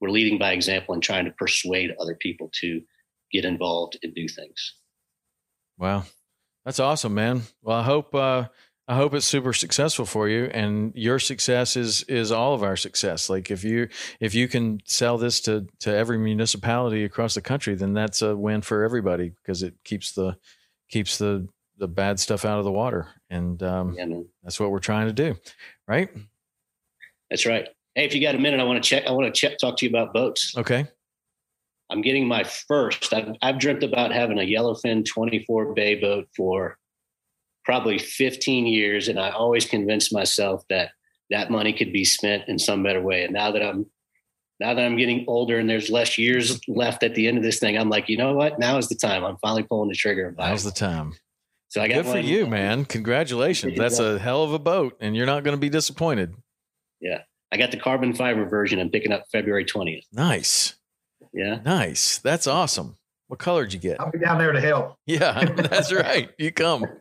[0.00, 2.80] We're leading by example and trying to persuade other people to
[3.32, 4.74] get involved and do things.
[5.76, 6.04] Wow,
[6.64, 7.42] that's awesome, man.
[7.62, 8.46] Well, I hope uh,
[8.88, 12.74] I hope it's super successful for you, and your success is is all of our
[12.74, 13.28] success.
[13.28, 17.74] Like if you if you can sell this to to every municipality across the country,
[17.74, 20.38] then that's a win for everybody because it keeps the
[20.88, 24.06] keeps the the bad stuff out of the water, and um, Yeah,
[24.42, 25.36] that's what we're trying to do,
[25.86, 26.08] right?
[27.28, 27.68] That's right.
[27.94, 29.04] Hey, if you got a minute, I want to check.
[29.06, 30.56] I want to check, talk to you about boats.
[30.56, 30.86] Okay.
[31.90, 33.12] I'm getting my first.
[33.12, 36.78] I've, I've dreamt about having a yellowfin 24 bay boat for
[37.68, 40.92] probably 15 years, and I always convinced myself that
[41.28, 43.24] that money could be spent in some better way.
[43.24, 43.84] And now that I'm
[44.58, 47.60] now that I'm getting older and there's less years left at the end of this
[47.60, 48.58] thing, I'm like, you know what?
[48.58, 49.22] Now is the time.
[49.22, 50.34] I'm finally pulling the trigger.
[50.36, 51.12] Now's the time.
[51.68, 52.86] So I got Good for you, man.
[52.86, 53.76] Congratulations.
[53.76, 56.34] That's a hell of a boat, and you're not going to be disappointed.
[57.00, 57.20] Yeah,
[57.52, 58.80] I got the carbon fiber version.
[58.80, 60.04] I'm picking up February 20th.
[60.10, 60.74] Nice.
[61.34, 61.60] Yeah.
[61.64, 62.16] Nice.
[62.18, 62.96] That's awesome.
[63.28, 64.00] What color did you get?
[64.00, 64.96] I'll be down there to help.
[65.06, 66.30] Yeah, that's right.
[66.38, 66.84] You come.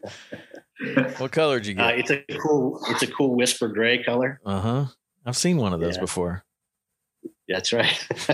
[1.17, 1.99] What color did you Uh, get?
[1.99, 2.79] it's a cool.
[2.89, 4.39] It's a cool whisper gray color.
[4.45, 4.85] Uh huh.
[5.25, 6.01] I've seen one of those Yeah.
[6.01, 6.43] before.
[7.49, 8.07] That's right.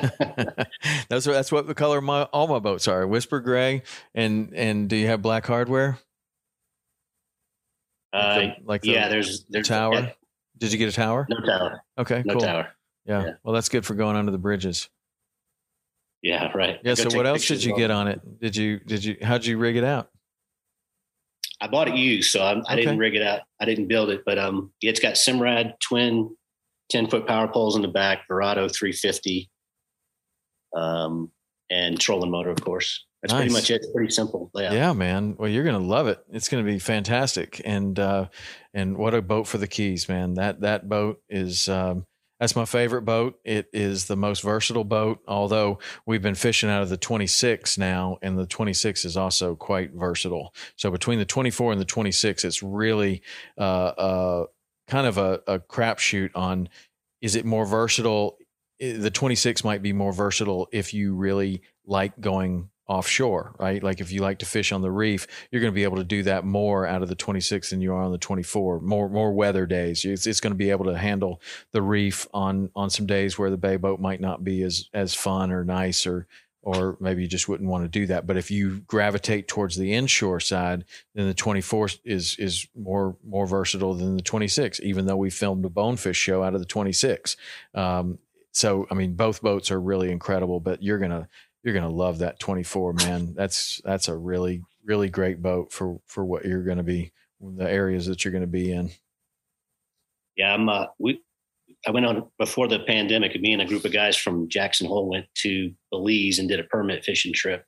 [1.07, 3.07] that's what that's what the color of my all my boats are.
[3.07, 3.83] Whisper gray.
[4.13, 5.99] And and do you have black hardware?
[8.11, 9.93] uh, Like the, like the yeah, there's there's tower.
[9.93, 10.09] yeah,
[10.57, 11.25] Did you get a tower?
[11.29, 11.81] no tower.
[11.97, 12.41] Okay, No cool.
[12.41, 12.67] tower.
[13.05, 13.23] Yeah.
[13.23, 13.31] Yeah.
[13.43, 14.89] Well, that's good for going under the bridges.
[16.23, 16.79] Yeah, right.
[16.83, 16.95] Yeah.
[16.95, 18.21] Go So what else did you get on it?
[18.39, 20.09] Did you did you how'd you rig it out?
[21.61, 23.41] I bought it used, so I'm, I didn't rig it out.
[23.61, 26.35] I didn't build it, but um, it's got Simrad twin,
[26.89, 29.49] ten foot power poles in the back, Verado 350,
[30.75, 31.31] um,
[31.69, 33.05] and trolling motor, of course.
[33.21, 33.75] That's pretty much it.
[33.75, 34.73] It's pretty simple layout.
[34.73, 35.35] Yeah, man.
[35.37, 36.19] Well, you're gonna love it.
[36.33, 37.61] It's gonna be fantastic.
[37.63, 38.27] And uh,
[38.73, 40.33] and what a boat for the Keys, man.
[40.33, 42.05] That that boat is um,
[42.43, 43.39] that's my favorite boat.
[43.45, 45.21] It is the most versatile boat.
[45.29, 49.93] Although we've been fishing out of the 26 now, and the 26 is also quite
[49.93, 50.53] versatile.
[50.75, 53.21] So between the 24 and the 26, it's really
[53.57, 54.45] uh, uh,
[54.89, 56.67] kind of a, a crapshoot on
[57.21, 58.37] is it more versatile?
[58.77, 63.81] The 26 might be more versatile if you really like going offshore, right?
[63.81, 66.03] Like if you like to fish on the reef, you're going to be able to
[66.03, 68.81] do that more out of the 26 than you are on the 24.
[68.81, 70.03] More more weather days.
[70.03, 73.49] It's, it's going to be able to handle the reef on on some days where
[73.49, 76.27] the bay boat might not be as as fun or nice or
[76.63, 78.25] or maybe you just wouldn't want to do that.
[78.25, 83.45] But if you gravitate towards the inshore side, then the 24 is is more more
[83.45, 84.79] versatile than the 26.
[84.81, 87.35] Even though we filmed a bonefish show out of the 26,
[87.75, 88.17] um,
[88.51, 90.59] so I mean both boats are really incredible.
[90.61, 91.27] But you're gonna
[91.63, 93.33] you're gonna love that 24, man.
[93.33, 97.11] That's that's a really really great boat for for what you're gonna be
[97.41, 98.91] the areas that you're gonna be in.
[100.35, 100.67] Yeah, I'm.
[100.69, 101.21] Uh, we.
[101.85, 103.39] I went on before the pandemic.
[103.39, 106.63] Me and a group of guys from Jackson Hole went to Belize and did a
[106.63, 107.65] permit fishing trip.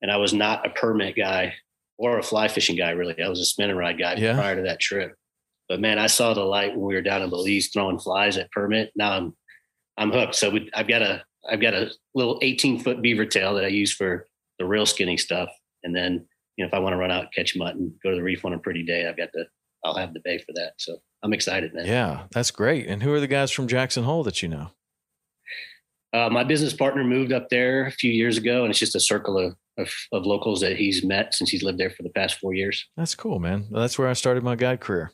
[0.00, 1.54] And I was not a permit guy
[1.98, 3.20] or a fly fishing guy, really.
[3.20, 4.34] I was a spin and ride guy Yeah.
[4.34, 5.14] prior to that trip.
[5.68, 8.50] But man, I saw the light when we were down in Belize throwing flies at
[8.50, 8.92] permit.
[8.96, 9.36] Now I'm,
[9.96, 10.34] I'm hooked.
[10.34, 13.68] So we, I've got a, I've got a little 18 foot beaver tail that I
[13.68, 14.26] use for
[14.58, 15.48] the real skinny stuff.
[15.82, 16.26] And then,
[16.56, 18.52] you know, if I want to run out catch mutton, go to the reef on
[18.52, 19.46] a pretty day, I've got the,
[19.84, 20.72] I'll have the bay for that.
[20.78, 21.86] So I'm excited, man.
[21.86, 22.86] Yeah, that's great.
[22.86, 24.70] And who are the guys from Jackson Hole that you know?
[26.12, 29.00] Uh, my business partner moved up there a few years ago, and it's just a
[29.00, 32.38] circle of, of, of locals that he's met since he's lived there for the past
[32.38, 32.86] four years.
[32.96, 33.66] That's cool, man.
[33.70, 35.10] That's where I started my guide career,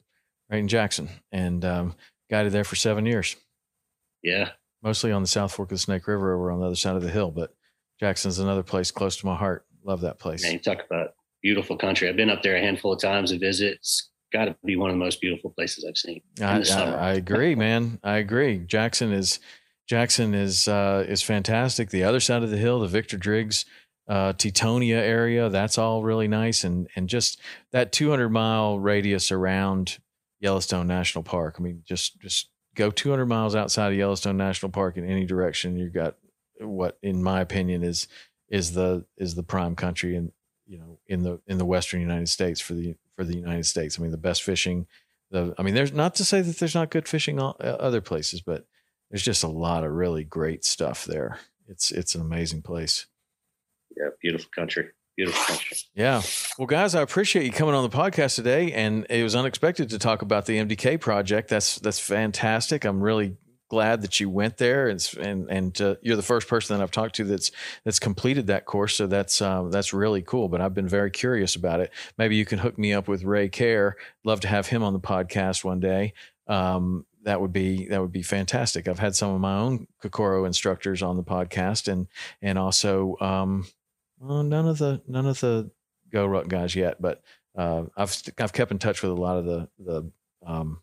[0.50, 1.94] right in Jackson, and um,
[2.30, 3.36] guided there for seven years,
[4.24, 4.50] Yeah,
[4.82, 7.02] mostly on the South Fork of the Snake River over on the other side of
[7.02, 7.30] the hill.
[7.30, 7.54] But
[8.00, 9.66] Jackson's another place close to my heart.
[9.84, 10.42] Love that place.
[10.42, 11.10] man, you talk about
[11.42, 12.08] beautiful country.
[12.08, 13.74] I've been up there a handful of times to visit.
[13.74, 16.20] It's got to be one of the most beautiful places I've seen.
[16.36, 16.96] in I, the summer.
[16.96, 17.98] I, I agree, man.
[18.02, 18.58] I agree.
[18.58, 19.40] Jackson is
[19.88, 21.90] Jackson is uh, is fantastic.
[21.90, 23.64] The other side of the hill, the Victor Driggs,
[24.08, 27.40] uh, Tetonia area, that's all really nice, and and just
[27.72, 29.98] that 200 mile radius around
[30.40, 31.56] Yellowstone National Park.
[31.58, 35.76] I mean, just just go 200 miles outside of Yellowstone National Park in any direction,
[35.76, 36.14] you've got
[36.60, 38.06] what, in my opinion, is
[38.48, 40.32] is the is the prime country in
[40.66, 43.98] you know in the in the western United States for the for the United States.
[43.98, 44.86] I mean, the best fishing.
[45.30, 48.40] The I mean, there's not to say that there's not good fishing uh, other places,
[48.40, 48.64] but
[49.10, 51.40] there's just a lot of really great stuff there.
[51.66, 53.06] It's it's an amazing place.
[53.96, 54.90] Yeah, beautiful country.
[55.18, 55.56] Beautiful.
[55.96, 56.22] Yeah.
[56.58, 59.98] Well, guys, I appreciate you coming on the podcast today, and it was unexpected to
[59.98, 61.48] talk about the MDK project.
[61.48, 62.84] That's that's fantastic.
[62.84, 63.36] I'm really
[63.68, 66.92] glad that you went there, and and and uh, you're the first person that I've
[66.92, 67.50] talked to that's
[67.84, 68.94] that's completed that course.
[68.94, 70.48] So that's um, that's really cool.
[70.48, 71.90] But I've been very curious about it.
[72.16, 73.96] Maybe you can hook me up with Ray Care.
[74.22, 76.12] Love to have him on the podcast one day.
[76.46, 78.86] Um, that would be that would be fantastic.
[78.86, 82.06] I've had some of my own Kokoro instructors on the podcast, and
[82.40, 83.66] and also um,
[84.20, 85.70] well, none of the none of the
[86.12, 87.22] GoRuck guys yet, but
[87.56, 90.10] uh, I've I've kept in touch with a lot of the the
[90.46, 90.82] um,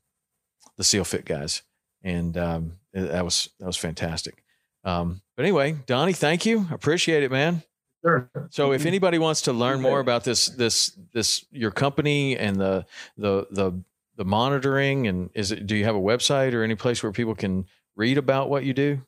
[0.77, 1.63] the SEALFIT guys,
[2.03, 4.43] and um, that was that was fantastic.
[4.83, 6.67] Um, but anyway, Donnie, thank you.
[6.71, 7.63] Appreciate it, man.
[8.05, 8.29] Sure.
[8.51, 12.85] So if anybody wants to learn more about this this this your company and the
[13.17, 13.81] the the
[14.15, 17.33] the monitoring and is it do you have a website or any place where people
[17.33, 17.65] can
[17.95, 19.01] read about what you do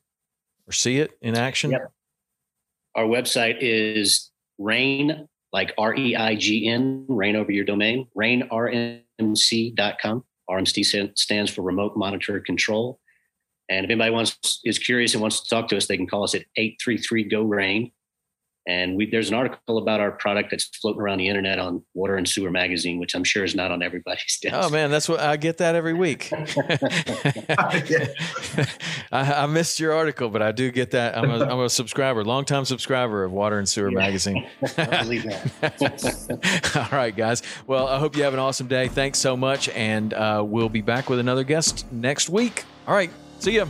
[0.67, 1.71] or see it in action?
[1.71, 1.91] Yep.
[2.95, 10.23] Our website is Reign, like R E I G N, reign over your domain, reignrmc.com.
[10.49, 12.99] RMC stands for Remote Monitor Control.
[13.69, 16.23] And if anybody wants is curious and wants to talk to us, they can call
[16.23, 17.91] us at 833 GO REIGN.
[18.67, 22.17] And we, there's an article about our product that's floating around the internet on Water
[22.17, 24.55] and Sewer Magazine, which I'm sure is not on everybody's desk.
[24.55, 26.29] Oh man, that's what I get that every week.
[29.11, 31.17] I, I, missed your article, but I do get that.
[31.17, 33.99] I'm a, I'm a subscriber, longtime subscriber of Water and Sewer yeah.
[33.99, 34.45] Magazine.
[34.75, 36.89] Believe that.
[36.91, 37.43] All right, guys.
[37.67, 38.89] Well, I hope you have an awesome day.
[38.89, 42.65] Thanks so much, and uh, we'll be back with another guest next week.
[42.85, 43.69] All right, see you.